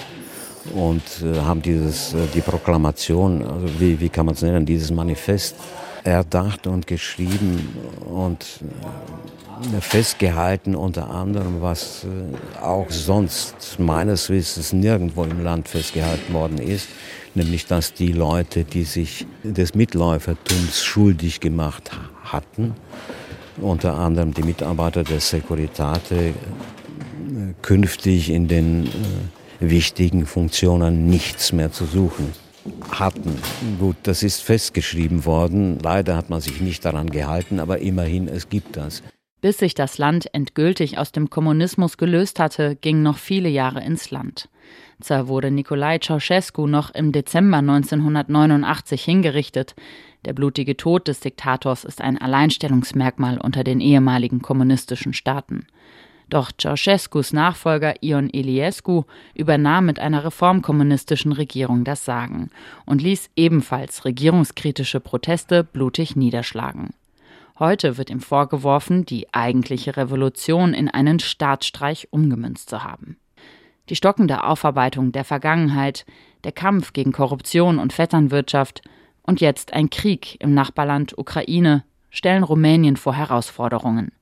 und 0.75 1.03
äh, 1.23 1.41
haben 1.41 1.63
dieses, 1.63 2.15
äh, 2.15 2.19
die 2.35 2.41
Proklamation, 2.41 3.43
also 3.43 3.69
wie, 3.79 4.01
wie 4.01 4.09
kann 4.09 4.27
man 4.27 4.35
es 4.35 4.43
nennen, 4.43 4.67
dieses 4.67 4.91
Manifest 4.91 5.57
erdacht 6.05 6.67
und 6.67 6.87
geschrieben 6.87 7.77
und 8.09 8.45
äh, 9.77 9.81
festgehalten, 9.81 10.75
unter 10.75 11.11
anderem, 11.11 11.61
was 11.61 12.05
äh, 12.05 12.63
auch 12.63 12.91
sonst 12.91 13.79
meines 13.79 14.29
Wissens 14.31 14.73
nirgendwo 14.73 15.25
im 15.25 15.43
Land 15.43 15.69
festgehalten 15.69 16.33
worden 16.33 16.59
ist, 16.59 16.89
nämlich 17.35 17.67
dass 17.67 17.93
die 17.93 18.13
Leute, 18.13 18.65
die 18.65 18.85
sich 18.85 19.27
des 19.43 19.75
Mitläufertums 19.75 20.85
schuldig 20.85 21.41
gemacht 21.41 21.91
hatten, 22.25 22.75
unter 23.61 23.95
anderem 23.95 24.33
die 24.33 24.43
Mitarbeiter 24.43 25.03
der 25.03 25.21
Securitate, 25.21 26.15
äh, 26.15 26.33
künftig 27.63 28.31
in 28.31 28.49
den 28.49 28.89
wichtigen 29.61 30.27
Funktionen 30.27 31.07
nichts 31.07 31.53
mehr 31.53 31.73
zu 31.73 31.85
suchen 31.85 32.33
hatten. 32.91 33.39
Gut, 33.79 33.97
das 34.03 34.23
ist 34.23 34.43
festgeschrieben 34.43 35.25
worden. 35.25 35.79
Leider 35.81 36.17
hat 36.17 36.31
man 36.31 36.41
sich 36.41 36.61
nicht 36.61 36.85
daran 36.85 37.11
gehalten, 37.11 37.61
aber 37.61 37.79
immerhin, 37.79 38.29
es 38.29 38.49
gibt 38.49 38.77
das. 38.77 39.03
Bis 39.41 39.59
sich 39.59 39.75
das 39.75 39.99
Land 39.99 40.35
endgültig 40.35 40.99
aus 40.99 41.13
dem 41.13 41.31
Kommunismus 41.31 41.97
gelöst 41.97 42.41
hatte, 42.41 42.77
gingen 42.77 43.03
noch 43.03 43.19
viele 43.19 43.49
Jahre 43.49 43.85
ins 43.85 44.11
Land. 44.11 44.49
Zwar 45.01 45.29
wurde 45.29 45.53
Nikolai 45.53 45.99
Ceausescu 45.99 46.67
noch 46.67 46.91
im 46.91 47.13
Dezember 47.13 47.59
1989 47.59 49.03
hingerichtet. 49.05 49.77
Der 50.25 50.33
blutige 50.33 50.77
Tod 50.77 51.07
des 51.07 51.21
Diktators 51.21 51.85
ist 51.85 52.01
ein 52.01 52.19
Alleinstellungsmerkmal 52.19 53.39
unter 53.39 53.63
den 53.63 53.81
ehemaligen 53.81 54.43
kommunistischen 54.43 55.15
Staaten. 55.15 55.67
Doch 56.29 56.53
Ceausescus 56.53 57.33
Nachfolger 57.33 58.03
Ion 58.03 58.29
Iliescu 58.29 59.05
übernahm 59.35 59.87
mit 59.87 59.99
einer 59.99 60.25
reformkommunistischen 60.25 61.33
Regierung 61.33 61.85
das 61.85 62.05
Sagen 62.05 62.51
und 62.85 63.03
ließ 63.03 63.31
ebenfalls 63.35 64.05
regierungskritische 64.05 65.01
Proteste 65.01 65.65
blutig 65.65 66.17
niederschlagen. 66.17 66.91
Heute 67.59 67.97
wird 67.97 68.11
ihm 68.11 68.21
vorgeworfen, 68.21 69.05
die 69.05 69.33
eigentliche 69.33 69.97
Revolution 69.97 70.75
in 70.75 70.89
einen 70.89 71.19
Staatsstreich 71.19 72.09
umgemünzt 72.11 72.69
zu 72.69 72.85
haben. 72.85 73.17
Die 73.89 73.97
stockende 73.97 74.45
Aufarbeitung 74.45 75.13
der 75.13 75.25
Vergangenheit, 75.25 76.05
der 76.45 76.53
Kampf 76.53 76.93
gegen 76.93 77.11
Korruption 77.11 77.79
und 77.79 77.95
Vetternwirtschaft 77.95 78.83
und 79.23 79.41
jetzt 79.41 79.73
ein 79.73 79.89
Krieg 79.89 80.37
im 80.41 80.53
Nachbarland 80.53 81.17
Ukraine 81.17 81.85
stellen 82.11 82.43
Rumänien 82.43 82.97
vor 82.97 83.15
Herausforderungen. 83.15 84.13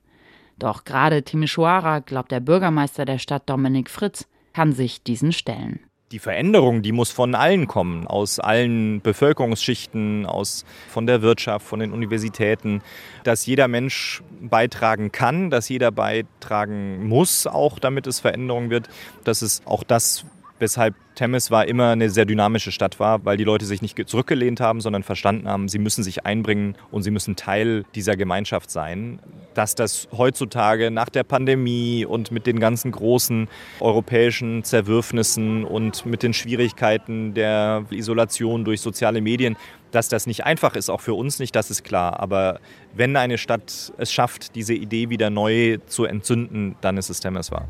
Doch 0.59 0.83
gerade 0.83 1.23
Timisoara, 1.23 1.99
glaubt 1.99 2.31
der 2.31 2.39
Bürgermeister 2.39 3.05
der 3.05 3.19
Stadt 3.19 3.49
Dominik 3.49 3.89
Fritz, 3.89 4.27
kann 4.53 4.73
sich 4.73 5.03
diesen 5.03 5.31
stellen. 5.31 5.79
Die 6.11 6.19
Veränderung, 6.19 6.83
die 6.83 6.93
muss 6.93 7.11
von 7.11 7.35
allen 7.35 7.67
kommen, 7.67 8.07
aus 8.07 8.39
allen 8.39 9.01
Bevölkerungsschichten, 9.01 10.25
aus, 10.25 10.63
von 10.87 11.05
der 11.05 11.21
Wirtschaft, 11.21 11.67
von 11.67 11.81
den 11.81 11.91
Universitäten, 11.91 12.81
dass 13.25 13.45
jeder 13.45 13.67
Mensch 13.67 14.23
beitragen 14.39 15.11
kann, 15.11 15.49
dass 15.49 15.67
jeder 15.67 15.91
beitragen 15.91 17.05
muss, 17.07 17.45
auch 17.45 17.77
damit 17.77 18.07
es 18.07 18.21
Veränderung 18.21 18.69
wird, 18.69 18.87
dass 19.25 19.41
es 19.41 19.61
auch 19.65 19.83
das 19.83 20.25
weshalb 20.59 20.95
Temes 21.15 21.49
war 21.49 21.67
immer 21.67 21.91
eine 21.91 22.09
sehr 22.09 22.25
dynamische 22.25 22.71
Stadt 22.71 22.99
war, 22.99 23.25
weil 23.25 23.37
die 23.37 23.43
Leute 23.43 23.65
sich 23.65 23.81
nicht 23.81 23.97
zurückgelehnt 24.07 24.59
haben, 24.59 24.81
sondern 24.81 25.03
verstanden 25.03 25.47
haben, 25.47 25.67
sie 25.67 25.79
müssen 25.79 26.03
sich 26.03 26.25
einbringen 26.25 26.75
und 26.91 27.03
sie 27.03 27.11
müssen 27.11 27.35
Teil 27.35 27.85
dieser 27.95 28.15
Gemeinschaft 28.15 28.69
sein. 28.69 29.19
Dass 29.55 29.73
das 29.73 30.07
heutzutage 30.15 30.91
nach 30.91 31.09
der 31.09 31.23
Pandemie 31.23 32.05
und 32.05 32.31
mit 32.31 32.45
den 32.45 32.59
ganzen 32.59 32.91
großen 32.91 33.47
europäischen 33.79 34.63
Zerwürfnissen 34.63 35.63
und 35.63 36.05
mit 36.05 36.21
den 36.21 36.33
Schwierigkeiten 36.33 37.33
der 37.33 37.85
Isolation 37.89 38.63
durch 38.63 38.81
soziale 38.81 39.21
Medien, 39.21 39.57
dass 39.91 40.09
das 40.09 40.27
nicht 40.27 40.45
einfach 40.45 40.75
ist, 40.75 40.89
auch 40.89 41.01
für 41.01 41.13
uns 41.13 41.39
nicht, 41.39 41.55
das 41.55 41.71
ist 41.71 41.83
klar. 41.83 42.19
Aber 42.19 42.59
wenn 42.93 43.15
eine 43.15 43.37
Stadt 43.37 43.91
es 43.97 44.11
schafft, 44.11 44.53
diese 44.55 44.73
Idee 44.73 45.09
wieder 45.09 45.29
neu 45.29 45.77
zu 45.87 46.05
entzünden, 46.05 46.75
dann 46.81 46.97
ist 46.97 47.09
es 47.09 47.19
Temeswar. 47.19 47.67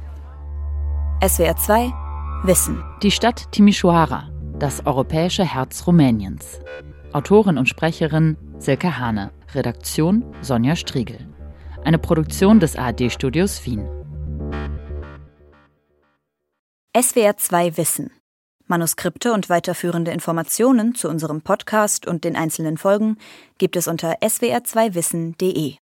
SWR 1.25 1.55
2 1.55 2.06
Wissen. 2.43 2.83
Die 3.01 3.11
Stadt 3.11 3.51
Timisoara, 3.51 4.29
das 4.59 4.85
europäische 4.85 5.43
Herz 5.43 5.87
Rumäniens. 5.87 6.59
Autorin 7.11 7.57
und 7.57 7.67
Sprecherin 7.67 8.37
Silke 8.59 8.99
Hane. 8.99 9.31
Redaktion 9.53 10.23
Sonja 10.41 10.75
Striegel. 10.75 11.17
Eine 11.83 11.97
Produktion 11.97 12.59
des 12.59 12.75
ARD-Studios 12.75 13.65
Wien. 13.65 13.87
SWR 16.95 17.37
2 17.37 17.77
Wissen. 17.77 18.11
Manuskripte 18.67 19.33
und 19.33 19.49
weiterführende 19.49 20.11
Informationen 20.11 20.93
zu 20.93 21.09
unserem 21.09 21.41
Podcast 21.41 22.05
und 22.05 22.23
den 22.23 22.35
einzelnen 22.35 22.77
Folgen 22.77 23.17
gibt 23.57 23.75
es 23.75 23.87
unter 23.87 24.19
swr2wissen.de. 24.19 25.75